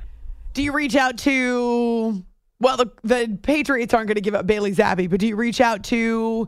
Do 0.54 0.64
you 0.64 0.72
reach 0.72 0.96
out 0.96 1.18
to 1.20 2.24
well 2.60 2.78
the 2.78 2.88
the 3.04 3.38
Patriots 3.42 3.94
aren't 3.94 4.08
going 4.08 4.16
to 4.16 4.22
give 4.22 4.36
up 4.36 4.46
Bailey 4.48 4.74
Zappe, 4.74 5.10
but 5.10 5.20
do 5.20 5.28
you 5.28 5.36
reach 5.36 5.62
out 5.62 5.84
to 5.86 6.48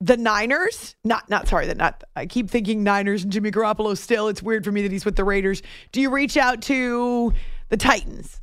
the 0.00 0.16
Niners? 0.16 0.94
Not 1.04 1.28
not 1.30 1.48
sorry, 1.48 1.66
that 1.68 1.76
not 1.76 2.04
I 2.14 2.26
keep 2.26 2.50
thinking 2.50 2.84
Niners 2.84 3.24
and 3.24 3.32
Jimmy 3.32 3.50
Garoppolo 3.50 3.96
still. 3.96 4.28
It's 4.28 4.42
weird 4.42 4.64
for 4.64 4.72
me 4.72 4.82
that 4.82 4.92
he's 4.92 5.04
with 5.04 5.16
the 5.16 5.24
Raiders. 5.24 5.62
Do 5.92 6.00
you 6.00 6.10
reach 6.10 6.36
out 6.36 6.60
to 6.62 7.32
the 7.70 7.76
Titans? 7.76 8.40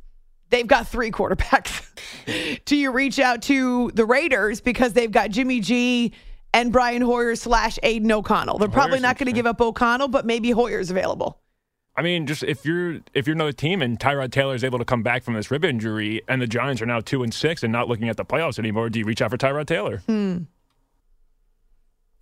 They've 0.52 0.66
got 0.66 0.86
three 0.86 1.10
quarterbacks. 1.10 2.60
do 2.66 2.76
you 2.76 2.92
reach 2.92 3.18
out 3.18 3.40
to 3.44 3.90
the 3.94 4.04
Raiders 4.04 4.60
because 4.60 4.92
they've 4.92 5.10
got 5.10 5.30
Jimmy 5.30 5.60
G 5.60 6.12
and 6.52 6.70
Brian 6.70 7.00
Hoyer 7.00 7.34
slash 7.36 7.78
Aidan 7.82 8.12
O'Connell? 8.12 8.58
They're 8.58 8.68
probably 8.68 8.98
Hoyer's 8.98 9.02
not 9.02 9.16
going 9.16 9.28
to 9.28 9.32
give 9.32 9.46
up 9.46 9.62
O'Connell, 9.62 10.08
but 10.08 10.26
maybe 10.26 10.50
Hoyer's 10.50 10.90
available. 10.90 11.40
I 11.96 12.02
mean, 12.02 12.26
just 12.26 12.42
if 12.42 12.66
you're 12.66 13.00
if 13.14 13.26
you're 13.26 13.34
another 13.34 13.52
team 13.52 13.80
and 13.80 13.98
Tyrod 13.98 14.30
Taylor 14.30 14.54
is 14.54 14.62
able 14.62 14.78
to 14.78 14.84
come 14.84 15.02
back 15.02 15.22
from 15.22 15.32
this 15.32 15.50
rib 15.50 15.64
injury, 15.64 16.20
and 16.28 16.42
the 16.42 16.46
Giants 16.46 16.82
are 16.82 16.86
now 16.86 17.00
two 17.00 17.22
and 17.22 17.32
six 17.32 17.62
and 17.62 17.72
not 17.72 17.88
looking 17.88 18.10
at 18.10 18.18
the 18.18 18.24
playoffs 18.24 18.58
anymore, 18.58 18.90
do 18.90 18.98
you 18.98 19.06
reach 19.06 19.22
out 19.22 19.30
for 19.30 19.38
Tyrod 19.38 19.66
Taylor? 19.66 20.02
Hmm. 20.06 20.40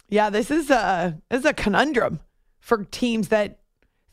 Yeah, 0.08 0.30
this 0.30 0.52
is 0.52 0.70
a 0.70 1.20
this 1.30 1.40
is 1.40 1.46
a 1.46 1.52
conundrum 1.52 2.20
for 2.60 2.84
teams 2.84 3.28
that 3.28 3.58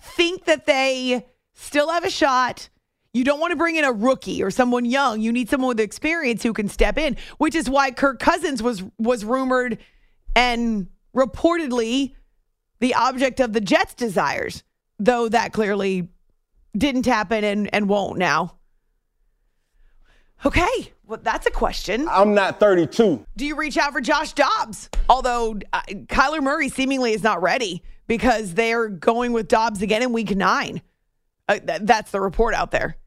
think 0.01 0.45
that 0.45 0.65
they 0.65 1.27
still 1.53 1.89
have 1.89 2.03
a 2.03 2.09
shot. 2.09 2.69
You 3.13 3.23
don't 3.23 3.39
want 3.39 3.51
to 3.51 3.57
bring 3.57 3.75
in 3.75 3.85
a 3.85 3.91
rookie 3.91 4.43
or 4.43 4.51
someone 4.51 4.85
young. 4.85 5.21
You 5.21 5.31
need 5.31 5.49
someone 5.49 5.69
with 5.69 5.79
experience 5.79 6.43
who 6.43 6.53
can 6.53 6.69
step 6.69 6.97
in, 6.97 7.17
which 7.37 7.55
is 7.55 7.69
why 7.69 7.91
Kirk 7.91 8.19
Cousins 8.19 8.61
was 8.61 8.83
was 8.99 9.25
rumored 9.25 9.79
and 10.35 10.87
reportedly 11.15 12.13
the 12.79 12.93
object 12.93 13.39
of 13.39 13.53
the 13.53 13.61
Jets' 13.61 13.95
desires, 13.95 14.63
though 14.99 15.29
that 15.29 15.53
clearly 15.53 16.09
didn't 16.77 17.05
happen 17.05 17.43
and, 17.43 17.73
and 17.73 17.89
won't 17.89 18.19
now. 18.19 18.55
Okay, 20.45 20.93
well, 21.07 21.19
that's 21.21 21.47
a 21.47 21.51
question. 21.51 22.07
I'm 22.09 22.35
not 22.35 22.59
32. 22.59 23.25
Do 23.35 23.45
you 23.45 23.55
reach 23.55 23.77
out 23.77 23.91
for 23.93 24.01
Josh 24.01 24.33
Dobbs? 24.33 24.89
Although 25.09 25.59
uh, 25.73 25.81
Kyler 26.07 26.43
Murray 26.43 26.69
seemingly 26.69 27.13
is 27.13 27.23
not 27.23 27.41
ready 27.41 27.81
because 28.05 28.53
they're 28.53 28.87
going 28.87 29.33
with 29.33 29.47
Dobbs 29.47 29.81
again 29.81 30.03
in 30.03 30.13
week 30.13 30.35
nine. 30.35 30.81
Uh, 31.47 31.59
th- 31.59 31.81
that's 31.83 32.11
the 32.11 32.19
report 32.19 32.53
out 32.53 32.71
there. 32.71 32.97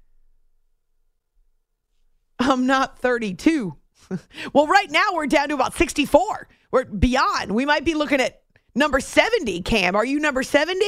I'm 2.39 2.67
not 2.67 2.99
32. 2.99 3.77
well, 4.53 4.67
right 4.67 4.91
now 4.91 5.09
we're 5.13 5.27
down 5.27 5.49
to 5.49 5.55
about 5.55 5.75
64. 5.75 6.49
We're 6.71 6.85
beyond. 6.85 7.53
We 7.53 7.67
might 7.67 7.85
be 7.85 7.95
looking 7.95 8.21
at 8.21 8.43
number 8.75 9.01
70, 9.01 9.63
Cam. 9.63 9.95
Are 9.95 10.05
you 10.05 10.19
number 10.19 10.43
70? 10.43 10.85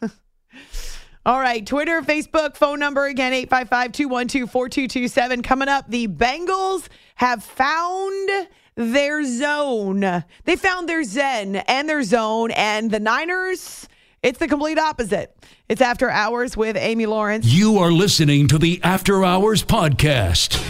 All 1.26 1.40
right, 1.40 1.66
Twitter, 1.66 2.02
Facebook, 2.02 2.56
phone 2.56 2.78
number 2.78 3.06
again, 3.06 3.32
855 3.32 3.92
212 3.92 4.50
4227. 4.50 5.42
Coming 5.42 5.68
up, 5.68 5.90
the 5.90 6.06
Bengals 6.06 6.86
have 7.16 7.42
found 7.42 8.48
their 8.76 9.24
zone. 9.24 10.24
They 10.44 10.54
found 10.54 10.88
their 10.88 11.02
zen 11.02 11.56
and 11.56 11.88
their 11.88 12.04
zone, 12.04 12.52
and 12.52 12.90
the 12.90 13.00
Niners, 13.00 13.88
it's 14.26 14.40
the 14.40 14.48
complete 14.48 14.76
opposite. 14.76 15.32
It's 15.68 15.80
after 15.80 16.10
hours 16.10 16.56
with 16.56 16.76
Amy 16.76 17.06
Lawrence. 17.06 17.46
You 17.46 17.78
are 17.78 17.92
listening 17.92 18.48
to 18.48 18.58
the 18.58 18.80
After 18.82 19.24
Hours 19.24 19.62
Podcast. 19.62 20.60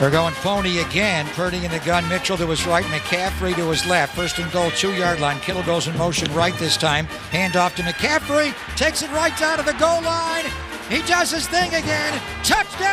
They're 0.00 0.10
going 0.10 0.34
phony 0.34 0.78
again. 0.78 1.26
Purdy 1.34 1.64
in 1.64 1.70
the 1.70 1.78
gun. 1.80 2.08
Mitchell 2.08 2.38
to 2.38 2.46
his 2.48 2.66
right. 2.66 2.84
McCaffrey 2.86 3.54
to 3.54 3.68
his 3.68 3.86
left. 3.86 4.16
First 4.16 4.40
and 4.40 4.50
goal, 4.50 4.72
two 4.72 4.94
yard 4.94 5.20
line. 5.20 5.38
Kittle 5.40 5.62
goes 5.62 5.86
in 5.86 5.96
motion 5.96 6.32
right 6.34 6.56
this 6.56 6.76
time. 6.76 7.06
Hand 7.30 7.54
off 7.54 7.76
to 7.76 7.82
McCaffrey. 7.82 8.52
Takes 8.76 9.02
it 9.02 9.12
right 9.12 9.36
down 9.38 9.58
to 9.58 9.64
the 9.64 9.74
goal 9.74 10.02
line. 10.02 10.69
He 10.90 11.02
does 11.02 11.30
his 11.30 11.46
thing 11.46 11.72
again. 11.72 12.20
Touchdown! 12.42 12.90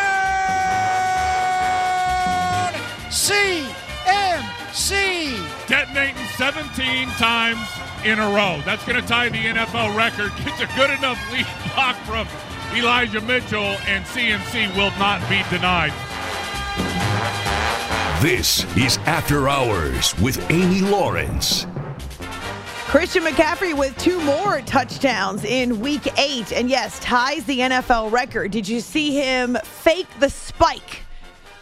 CMC! 3.10 3.68
Detonating 5.68 6.24
17 6.36 7.08
times 7.18 7.68
in 8.06 8.20
a 8.20 8.30
row. 8.30 8.62
That's 8.66 8.86
going 8.86 9.02
to 9.02 9.08
tie 9.08 9.30
the 9.30 9.38
NFL 9.38 9.95
record. 9.98 10.32
It's 10.45 10.62
a 10.62 10.68
good 10.76 10.91
enough 10.91 11.20
lead 11.32 11.48
block 11.74 11.95
from 12.06 12.28
Elijah 12.76 13.22
Mitchell, 13.22 13.78
and 13.88 14.06
CMC 14.06 14.76
will 14.76 14.91
not 15.00 15.28
be 15.28 15.41
denied. 15.50 15.93
This 18.22 18.64
is 18.78 18.98
After 19.06 19.50
Hours 19.50 20.14
with 20.20 20.39
Amy 20.52 20.82
Lawrence. 20.82 21.66
Christian 22.88 23.23
McCaffrey 23.23 23.77
with 23.77 23.97
two 23.97 24.17
more 24.21 24.61
touchdowns 24.61 25.43
in 25.43 25.81
week 25.81 26.07
eight, 26.17 26.53
and 26.53 26.69
yes, 26.69 26.97
ties 26.99 27.43
the 27.43 27.59
NFL 27.59 28.13
record. 28.13 28.51
Did 28.51 28.65
you 28.65 28.79
see 28.79 29.11
him 29.11 29.57
fake 29.61 30.07
the 30.21 30.29
spike 30.29 31.01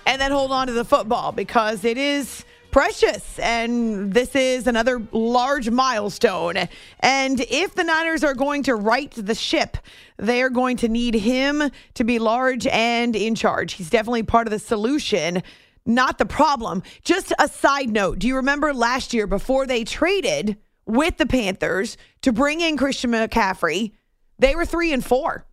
and 0.06 0.22
then 0.22 0.32
hold 0.32 0.52
on 0.52 0.68
to 0.68 0.74
the 0.74 0.86
football? 0.86 1.32
Because 1.32 1.84
it 1.84 1.98
is 1.98 2.46
precious, 2.70 3.40
and 3.40 4.14
this 4.14 4.36
is 4.36 4.68
another 4.68 5.02
large 5.12 5.72
milestone. 5.72 6.70
And 7.00 7.40
if 7.50 7.74
the 7.74 7.84
Niners 7.84 8.24
are 8.24 8.36
going 8.36 8.62
to 8.64 8.76
right 8.76 9.12
the 9.12 9.34
ship, 9.34 9.78
they 10.18 10.44
are 10.44 10.52
going 10.52 10.78
to 10.78 10.88
need 10.88 11.16
him 11.16 11.72
to 11.96 12.04
be 12.04 12.20
large 12.20 12.68
and 12.68 13.16
in 13.16 13.34
charge. 13.34 13.74
He's 13.74 13.90
definitely 13.90 14.24
part 14.24 14.46
of 14.46 14.52
the 14.52 14.60
solution. 14.60 15.42
Not 15.88 16.20
the 16.20 16.28
problem. 16.28 16.84
Just 17.04 17.34
a 17.40 17.48
side 17.48 17.90
note. 17.90 18.20
Do 18.20 18.28
you 18.28 18.36
remember 18.36 18.76
last 18.76 19.12
year 19.12 19.26
before 19.26 19.66
they 19.66 19.84
traded 19.84 20.58
with 20.86 21.18
the 21.18 21.26
Panthers 21.26 21.98
to 22.22 22.32
bring 22.32 22.62
in 22.62 22.78
Christian 22.78 23.12
McCaffrey? 23.12 23.94
They 24.40 24.56
were 24.56 24.66
three 24.66 24.92
and 24.92 25.04
four. 25.04 25.46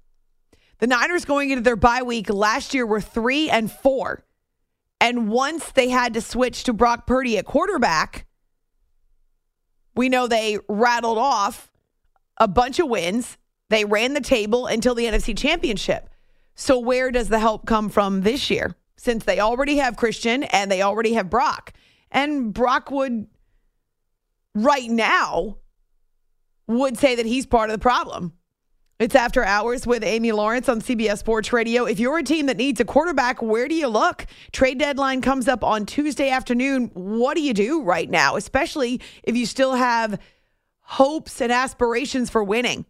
The 0.78 0.86
Niners 0.86 1.24
going 1.24 1.50
into 1.50 1.62
their 1.62 1.76
bye 1.76 2.02
week 2.02 2.28
last 2.28 2.74
year 2.74 2.84
were 2.84 3.00
three 3.00 3.48
and 3.48 3.70
four. 3.70 4.24
And 5.00 5.28
once 5.28 5.72
they 5.72 5.88
had 5.88 6.14
to 6.14 6.20
switch 6.20 6.64
to 6.64 6.72
Brock 6.72 7.06
Purdy 7.06 7.38
at 7.38 7.44
quarterback, 7.44 8.26
we 9.94 10.08
know 10.08 10.26
they 10.26 10.58
rattled 10.68 11.18
off 11.18 11.70
a 12.36 12.48
bunch 12.48 12.78
of 12.78 12.88
wins. 12.88 13.36
They 13.68 13.84
ran 13.84 14.14
the 14.14 14.20
table 14.20 14.66
until 14.66 14.94
the 14.94 15.04
NFC 15.04 15.36
Championship. 15.36 16.08
So, 16.54 16.78
where 16.78 17.10
does 17.10 17.28
the 17.28 17.38
help 17.38 17.66
come 17.66 17.88
from 17.88 18.22
this 18.22 18.50
year? 18.50 18.74
Since 18.96 19.24
they 19.24 19.40
already 19.40 19.76
have 19.76 19.96
Christian 19.96 20.44
and 20.44 20.70
they 20.70 20.82
already 20.82 21.14
have 21.14 21.30
Brock. 21.30 21.72
And 22.10 22.52
Brock 22.52 22.90
would, 22.90 23.26
right 24.54 24.90
now, 24.90 25.58
would 26.66 26.98
say 26.98 27.14
that 27.16 27.26
he's 27.26 27.46
part 27.46 27.70
of 27.70 27.74
the 27.74 27.82
problem. 27.82 28.32
It's 28.98 29.16
after 29.16 29.44
hours 29.44 29.84
with 29.84 30.04
Amy 30.04 30.30
Lawrence 30.30 30.68
on 30.68 30.80
CBS 30.80 31.18
Sports 31.18 31.52
Radio. 31.52 31.86
If 31.86 31.98
you're 31.98 32.18
a 32.18 32.22
team 32.22 32.46
that 32.46 32.56
needs 32.56 32.78
a 32.78 32.84
quarterback, 32.84 33.42
where 33.42 33.66
do 33.66 33.74
you 33.74 33.88
look? 33.88 34.26
Trade 34.52 34.78
deadline 34.78 35.22
comes 35.22 35.48
up 35.48 35.64
on 35.64 35.86
Tuesday 35.86 36.30
afternoon. 36.30 36.88
What 36.94 37.34
do 37.34 37.42
you 37.42 37.52
do 37.52 37.82
right 37.82 38.08
now, 38.08 38.36
especially 38.36 39.00
if 39.24 39.36
you 39.36 39.44
still 39.44 39.74
have 39.74 40.20
hopes 40.82 41.40
and 41.40 41.50
aspirations 41.50 42.30
for 42.30 42.44
winning? 42.44 42.84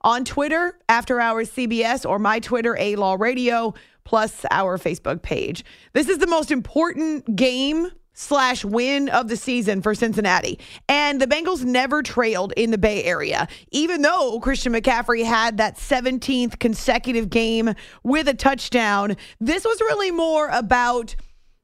On 0.00 0.24
Twitter, 0.24 0.78
After 0.88 1.20
Hours 1.20 1.50
CBS, 1.50 2.08
or 2.08 2.18
my 2.18 2.40
Twitter, 2.40 2.74
A 2.78 2.96
Law 2.96 3.16
Radio, 3.20 3.74
plus 4.04 4.46
our 4.50 4.78
Facebook 4.78 5.20
page. 5.20 5.64
This 5.92 6.08
is 6.08 6.16
the 6.16 6.26
most 6.26 6.50
important 6.50 7.36
game 7.36 7.90
slash 8.14 8.64
win 8.64 9.08
of 9.08 9.28
the 9.28 9.36
season 9.36 9.82
for 9.82 9.94
Cincinnati. 9.94 10.58
And 10.88 11.20
the 11.20 11.26
Bengals 11.26 11.64
never 11.64 12.02
trailed 12.02 12.52
in 12.56 12.70
the 12.70 12.78
Bay 12.78 13.04
Area, 13.04 13.48
even 13.70 14.02
though 14.02 14.38
Christian 14.40 14.72
McCaffrey 14.72 15.24
had 15.24 15.58
that 15.58 15.76
17th 15.76 16.58
consecutive 16.58 17.30
game 17.30 17.74
with 18.02 18.28
a 18.28 18.34
touchdown. 18.34 19.16
This 19.40 19.64
was 19.64 19.80
really 19.80 20.10
more 20.10 20.48
about 20.48 21.16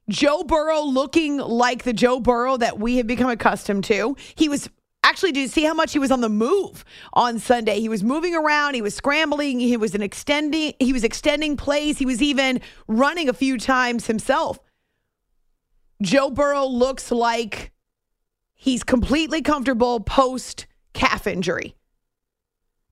Joe 0.09 0.43
Burrow 0.43 0.81
looking 0.81 1.37
like 1.37 1.83
the 1.83 1.93
Joe 1.93 2.19
Burrow 2.19 2.57
that 2.57 2.79
we 2.79 2.97
have 2.97 3.07
become 3.07 3.29
accustomed 3.29 3.83
to. 3.85 4.15
He 4.35 4.49
was 4.49 4.69
Actually, 5.01 5.31
do 5.31 5.39
you 5.39 5.47
see 5.47 5.63
how 5.63 5.73
much 5.73 5.93
he 5.93 5.99
was 5.99 6.11
on 6.11 6.19
the 6.19 6.29
move 6.29 6.83
on 7.13 7.39
Sunday? 7.39 7.79
He 7.79 7.87
was 7.87 8.03
moving 8.03 8.35
around, 8.35 8.73
he 8.73 8.81
was 8.81 8.93
scrambling, 8.93 9.59
he 9.59 9.77
was 9.77 9.95
an 9.95 10.01
extending, 10.01 10.73
he 10.79 10.91
was 10.91 11.05
extending 11.05 11.55
plays, 11.55 11.97
he 11.97 12.05
was 12.05 12.21
even 12.21 12.59
running 12.87 13.29
a 13.29 13.33
few 13.33 13.57
times 13.57 14.07
himself. 14.07 14.59
Joe 16.01 16.29
Burrow 16.29 16.65
looks 16.65 17.11
like 17.11 17.71
he's 18.53 18.83
completely 18.83 19.41
comfortable 19.41 19.99
post 19.99 20.65
calf 20.93 21.27
injury. 21.27 21.75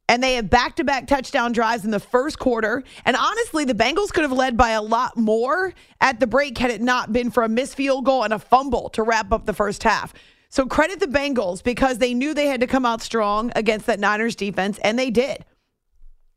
And 0.10 0.24
they 0.24 0.36
have 0.36 0.50
back 0.50 0.78
to 0.78 0.86
back 0.86 1.08
touchdown 1.08 1.52
drives 1.52 1.84
in 1.84 1.92
the 1.92 2.00
first 2.00 2.40
quarter. 2.40 2.84
And 3.04 3.18
honestly, 3.18 3.66
the 3.66 3.74
Bengals 3.74 4.10
could 4.10 4.24
have 4.24 4.32
led 4.32 4.56
by 4.56 4.70
a 4.70 4.82
lot 4.82 5.18
more 5.18 5.74
at 6.00 6.20
the 6.20 6.28
break 6.28 6.58
had 6.58 6.72
it 6.72 6.82
not 6.82 7.12
been 7.12 7.30
for 7.30 7.44
a 7.44 7.50
missed 7.50 7.76
field 7.76 8.06
goal 8.06 8.24
and 8.24 8.34
a 8.34 8.40
fumble 8.40 8.90
to 8.90 9.04
wrap 9.04 9.34
up 9.34 9.46
the 9.46 9.54
first 9.54 9.84
half. 9.84 10.14
So 10.50 10.66
credit 10.66 11.02
the 11.02 11.08
Bengals 11.08 11.62
because 11.62 11.98
they 11.98 12.14
knew 12.14 12.34
they 12.34 12.48
had 12.48 12.62
to 12.62 12.68
come 12.68 12.86
out 12.86 13.02
strong 13.02 13.52
against 13.54 13.86
that 13.88 14.00
Niners 14.00 14.36
defense, 14.36 14.80
and 14.82 14.98
they 14.98 15.12
did. 15.12 15.44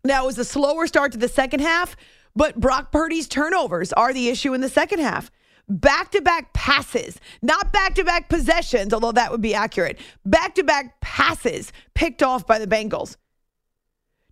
Now, 0.04 0.24
it 0.24 0.26
was 0.26 0.38
a 0.38 0.44
slower 0.44 0.88
start 0.88 1.12
to 1.12 1.18
the 1.18 1.28
second 1.28 1.60
half, 1.60 1.94
but 2.34 2.58
Brock 2.58 2.90
Purdy's 2.90 3.28
turnovers 3.28 3.92
are 3.92 4.12
the 4.12 4.28
issue 4.28 4.52
in 4.52 4.62
the 4.62 4.68
second 4.68 4.98
half. 4.98 5.30
Back 5.70 6.10
to 6.10 6.20
back 6.20 6.52
passes, 6.52 7.20
not 7.42 7.72
back 7.72 7.94
to 7.94 8.02
back 8.02 8.28
possessions, 8.28 8.92
although 8.92 9.12
that 9.12 9.30
would 9.30 9.40
be 9.40 9.54
accurate. 9.54 10.00
Back 10.26 10.56
to 10.56 10.64
back 10.64 11.00
passes 11.00 11.72
picked 11.94 12.24
off 12.24 12.44
by 12.44 12.58
the 12.58 12.66
Bengals. 12.66 13.16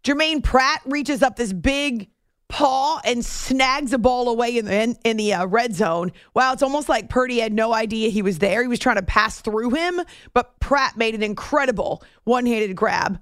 Jermaine 0.03 0.43
Pratt 0.43 0.81
reaches 0.85 1.23
up 1.23 1.37
this 1.37 1.53
big 1.53 2.11
paw 2.49 3.01
and 3.05 3.25
snags 3.25 3.93
a 3.93 3.99
ball 3.99 4.29
away 4.29 4.57
in 4.59 4.65
the 4.65 4.83
in, 4.83 4.97
in 5.05 5.17
the 5.17 5.35
uh, 5.35 5.47
red 5.47 5.77
zone. 5.77 6.11
Wow, 6.35 6.53
it's 6.55 6.63
almost 6.63 6.89
like 6.89 7.09
Purdy 7.09 7.39
had 7.39 7.53
no 7.53 7.73
idea 7.73 8.11
he 8.11 8.23
was 8.23 8.39
there. 8.41 8.63
He 8.63 8.69
was 8.69 8.81
trying 8.81 8.97
to 8.97 9.03
pass 9.03 9.41
through 9.41 9.71
him, 9.71 10.01
but 10.35 10.59
Pratt 10.59 10.97
made 10.97 11.15
an 11.15 11.23
incredible 11.23 12.03
one-handed 12.25 12.75
grab. 12.75 13.21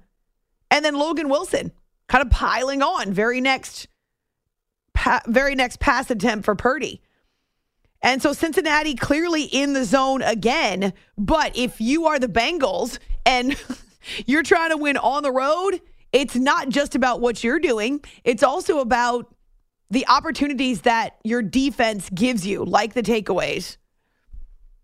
And 0.71 0.83
then 0.83 0.95
Logan 0.95 1.29
Wilson 1.29 1.71
kind 2.07 2.25
of 2.25 2.31
piling 2.31 2.81
on 2.81 3.13
very 3.13 3.41
next 3.41 3.87
very 5.27 5.53
next 5.53 5.79
pass 5.79 6.09
attempt 6.09 6.45
for 6.45 6.55
Purdy. 6.55 7.01
And 8.01 8.21
so 8.21 8.33
Cincinnati 8.33 8.95
clearly 8.95 9.43
in 9.43 9.73
the 9.73 9.83
zone 9.83 10.21
again, 10.21 10.93
but 11.17 11.57
if 11.57 11.81
you 11.81 12.05
are 12.05 12.19
the 12.19 12.27
Bengals 12.27 12.99
and 13.25 13.55
you're 14.25 14.43
trying 14.43 14.69
to 14.69 14.77
win 14.77 14.97
on 14.97 15.23
the 15.23 15.31
road, 15.31 15.81
it's 16.13 16.35
not 16.35 16.69
just 16.69 16.95
about 16.95 17.21
what 17.21 17.43
you're 17.43 17.59
doing, 17.59 18.03
it's 18.23 18.43
also 18.43 18.79
about 18.79 19.33
the 19.89 20.07
opportunities 20.07 20.81
that 20.81 21.17
your 21.23 21.41
defense 21.41 22.09
gives 22.13 22.45
you, 22.45 22.63
like 22.63 22.93
the 22.93 23.03
takeaways. 23.03 23.77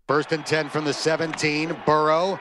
First 0.06 0.32
and 0.32 0.44
10 0.44 0.68
from 0.68 0.84
the 0.84 0.92
17. 0.92 1.76
Burrow 1.86 2.38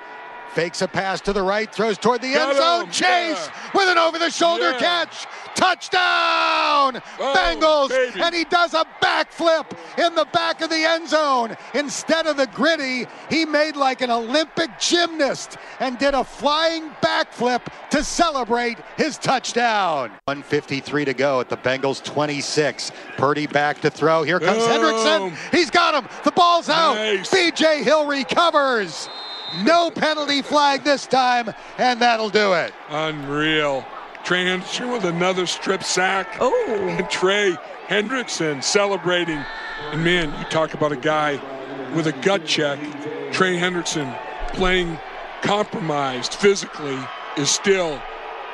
fakes 0.54 0.82
a 0.82 0.88
pass 0.88 1.20
to 1.22 1.34
the 1.34 1.42
right, 1.42 1.74
throws 1.74 1.98
toward 1.98 2.22
the 2.22 2.34
Got 2.34 2.50
end 2.50 2.58
zone. 2.58 2.84
him. 2.86 2.92
Chase 2.92 3.48
Yeah. 3.48 3.72
with 3.74 3.90
an 3.90 3.98
over 3.98 4.20
the 4.20 4.30
shoulder 4.30 4.72
Yeah. 4.72 4.80
catch. 4.80 5.26
Touchdown! 5.56 7.02
Oh, 7.20 7.34
Bengals! 7.36 7.90
baby. 7.90 8.22
And 8.22 8.34
he 8.34 8.44
does 8.46 8.74
a 8.74 8.86
backflip 9.02 9.66
in 9.98 10.16
the 10.16 10.26
back 10.34 10.62
of 10.62 10.70
the 10.70 10.84
end 10.84 11.08
zone. 11.10 11.56
Instead 11.74 12.26
of 12.26 12.38
the 12.38 12.48
gritty, 12.48 13.06
he 13.30 13.46
made 13.46 13.76
like 13.76 14.02
an 14.02 14.10
Olympic 14.10 14.80
gymnast 14.80 15.58
and 15.80 15.98
did 16.00 16.14
a 16.16 16.24
flying 16.24 16.90
backflip 17.04 17.62
to 17.92 18.04
celebrate 18.04 18.78
his 18.98 19.18
touchdown. 19.18 20.10
153 20.26 21.06
to 21.06 21.14
go 21.14 21.40
at 21.40 21.50
the 21.50 21.58
Bengals 21.58 22.04
26. 22.04 22.92
Purdy 23.18 23.46
back 23.48 23.80
to 23.82 23.90
throw. 23.90 24.24
Here 24.24 24.40
comes 24.40 24.64
Boom. 24.64 24.72
Hendrickson. 24.72 25.36
He's 25.52 25.70
got 25.70 25.94
him. 25.94 26.10
The 26.24 26.32
ball's 26.32 26.70
out. 26.70 26.96
Nice. 26.96 27.30
BJ 27.30 27.84
Hill 27.84 28.06
recovers. 28.08 29.08
No 29.62 29.92
penalty 29.92 30.42
flag 30.42 30.84
this 30.84 31.06
time, 31.06 31.54
and 31.78 32.02
that'll 32.02 32.30
do 32.30 32.54
it. 32.54 32.74
Unreal. 32.90 33.86
Trey 34.24 34.46
Hendrickson 34.46 34.92
with 34.92 35.04
another 35.04 35.46
strip 35.46 35.84
sack. 35.84 36.38
Oh. 36.40 36.88
And 36.90 37.10
Trey 37.10 37.56
Hendrickson 37.88 38.64
celebrating. 38.64 39.44
And 39.92 40.04
man, 40.04 40.34
you 40.40 40.46
talk 40.46 40.74
about 40.74 40.92
a 40.92 40.98
guy 40.98 41.40
with 41.94 42.08
a 42.08 42.14
gut 42.22 42.46
check. 42.46 42.80
Trey 43.32 43.58
Hendrickson 43.58 44.18
playing 44.54 44.98
compromised 45.42 46.34
physically 46.36 46.98
is 47.38 47.50
still 47.50 48.02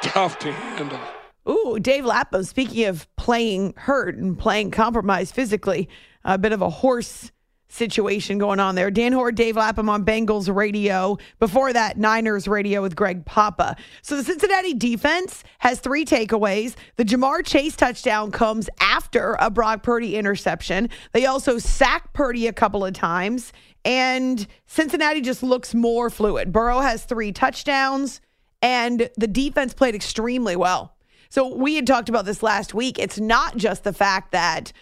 tough 0.02 0.40
to 0.40 0.52
handle. 0.52 1.00
Ooh, 1.48 1.80
Dave 1.80 2.06
Lapham, 2.06 2.44
speaking 2.44 2.86
of 2.86 3.08
playing 3.16 3.74
hurt 3.78 4.18
and 4.18 4.38
playing 4.38 4.72
compromised 4.72 5.34
physically, 5.34 5.88
a 6.24 6.38
bit 6.38 6.52
of 6.52 6.62
a 6.62 6.70
hoarse 6.70 7.32
situation 7.70 8.38
going 8.38 8.60
on 8.60 8.76
there. 8.76 8.92
Dan 8.92 9.14
Hoard, 9.14 9.36
Dave 9.36 9.56
Lapham 9.56 9.90
on 9.90 10.04
Bengals 10.04 10.54
radio. 10.54 11.18
Before 11.40 11.72
that, 11.72 11.98
Niners 11.98 12.48
radio 12.48 12.82
with 12.82 12.96
Greg 12.96 13.26
Papa. 13.26 13.76
So 14.02 14.18
the 14.18 14.24
Cincinnati 14.24 14.74
defense 14.74 15.44
has 15.60 15.80
three 15.80 16.04
takeaways. 16.04 16.76
The 16.98 17.06
Ja'Marr 17.06 17.46
Chase 17.46 17.76
touchdown 17.76 18.32
comes 18.32 18.70
after 18.82 19.38
a 19.40 19.50
Brock 19.50 19.84
Purdy 19.84 20.18
interception. 20.18 20.90
They 21.14 21.26
also 21.26 21.58
sack 21.60 22.12
Purdy 22.14 22.48
a 22.48 22.54
couple 22.54 22.84
of 22.84 22.94
times. 22.94 23.54
And 23.86 24.46
Cincinnati 24.66 25.22
just 25.22 25.42
looks 25.42 25.74
more 25.74 26.10
fluid. 26.10 26.52
Burrow 26.52 26.80
has 26.80 27.06
three 27.06 27.32
touchdowns, 27.32 28.20
and 28.62 29.10
the 29.16 29.28
defense 29.28 29.74
played 29.74 29.96
extremely 29.96 30.56
well. 30.56 30.96
So 31.30 31.56
we 31.56 31.76
had 31.76 31.88
talked 31.88 32.10
about 32.10 32.26
this 32.26 32.44
last 32.44 32.74
week. 32.74 33.00
It's 33.00 33.20
not 33.20 33.56
just 33.56 33.84
the 33.84 33.94
fact 33.94 34.32
that 34.32 34.74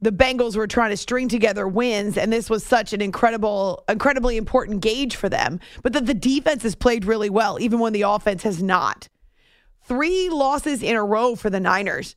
the 0.00 0.12
Bengals 0.12 0.56
were 0.56 0.66
trying 0.66 0.90
to 0.90 0.96
string 0.96 1.28
together 1.28 1.66
wins, 1.66 2.16
and 2.16 2.32
this 2.32 2.48
was 2.48 2.64
such 2.64 2.92
an 2.92 3.00
incredible, 3.00 3.82
incredibly 3.88 4.36
important 4.36 4.80
gauge 4.80 5.16
for 5.16 5.28
them, 5.28 5.58
but 5.82 5.92
that 5.92 6.06
the 6.06 6.14
defense 6.14 6.62
has 6.62 6.74
played 6.74 7.04
really 7.04 7.30
well, 7.30 7.58
even 7.60 7.80
when 7.80 7.92
the 7.92 8.02
offense 8.02 8.44
has 8.44 8.62
not. 8.62 9.08
Three 9.82 10.28
losses 10.28 10.82
in 10.82 10.94
a 10.94 11.04
row 11.04 11.34
for 11.34 11.50
the 11.50 11.60
Niners. 11.60 12.14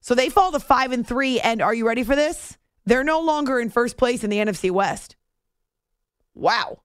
So 0.00 0.14
they 0.14 0.28
fall 0.28 0.50
to 0.52 0.60
five 0.60 0.92
and 0.92 1.06
three, 1.06 1.38
and 1.40 1.62
are 1.62 1.74
you 1.74 1.86
ready 1.86 2.02
for 2.02 2.16
this? 2.16 2.58
They're 2.86 3.04
no 3.04 3.20
longer 3.20 3.60
in 3.60 3.70
first 3.70 3.96
place 3.96 4.24
in 4.24 4.30
the 4.30 4.38
NFC 4.38 4.70
West. 4.70 5.16
Wow. 6.34 6.80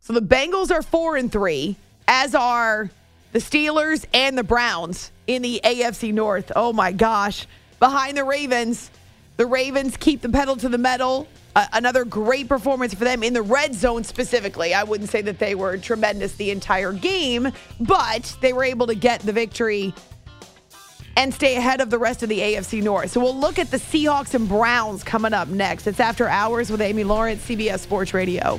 So 0.00 0.12
the 0.12 0.22
Bengals 0.22 0.70
are 0.70 0.82
four 0.82 1.16
and 1.16 1.32
three, 1.32 1.76
as 2.06 2.34
are 2.34 2.90
the 3.32 3.38
Steelers 3.38 4.04
and 4.12 4.36
the 4.36 4.44
Browns 4.44 5.10
in 5.26 5.42
the 5.42 5.60
AFC 5.64 6.12
North. 6.12 6.52
Oh 6.54 6.72
my 6.72 6.92
gosh. 6.92 7.46
Behind 7.84 8.16
the 8.16 8.24
Ravens, 8.24 8.90
the 9.36 9.44
Ravens 9.44 9.98
keep 9.98 10.22
the 10.22 10.30
pedal 10.30 10.56
to 10.56 10.70
the 10.70 10.78
metal. 10.78 11.28
Uh, 11.54 11.66
another 11.74 12.06
great 12.06 12.48
performance 12.48 12.94
for 12.94 13.04
them 13.04 13.22
in 13.22 13.34
the 13.34 13.42
red 13.42 13.74
zone 13.74 14.04
specifically. 14.04 14.72
I 14.72 14.84
wouldn't 14.84 15.10
say 15.10 15.20
that 15.20 15.38
they 15.38 15.54
were 15.54 15.76
tremendous 15.76 16.34
the 16.36 16.50
entire 16.50 16.94
game, 16.94 17.52
but 17.78 18.38
they 18.40 18.54
were 18.54 18.64
able 18.64 18.86
to 18.86 18.94
get 18.94 19.20
the 19.20 19.34
victory 19.34 19.92
and 21.18 21.34
stay 21.34 21.56
ahead 21.56 21.82
of 21.82 21.90
the 21.90 21.98
rest 21.98 22.22
of 22.22 22.30
the 22.30 22.38
AFC 22.38 22.82
North. 22.82 23.10
So 23.10 23.20
we'll 23.20 23.36
look 23.36 23.58
at 23.58 23.70
the 23.70 23.76
Seahawks 23.76 24.32
and 24.32 24.48
Browns 24.48 25.04
coming 25.04 25.34
up 25.34 25.48
next. 25.48 25.86
It's 25.86 26.00
After 26.00 26.26
Hours 26.26 26.70
with 26.70 26.80
Amy 26.80 27.04
Lawrence, 27.04 27.46
CBS 27.46 27.80
Sports 27.80 28.14
Radio. 28.14 28.58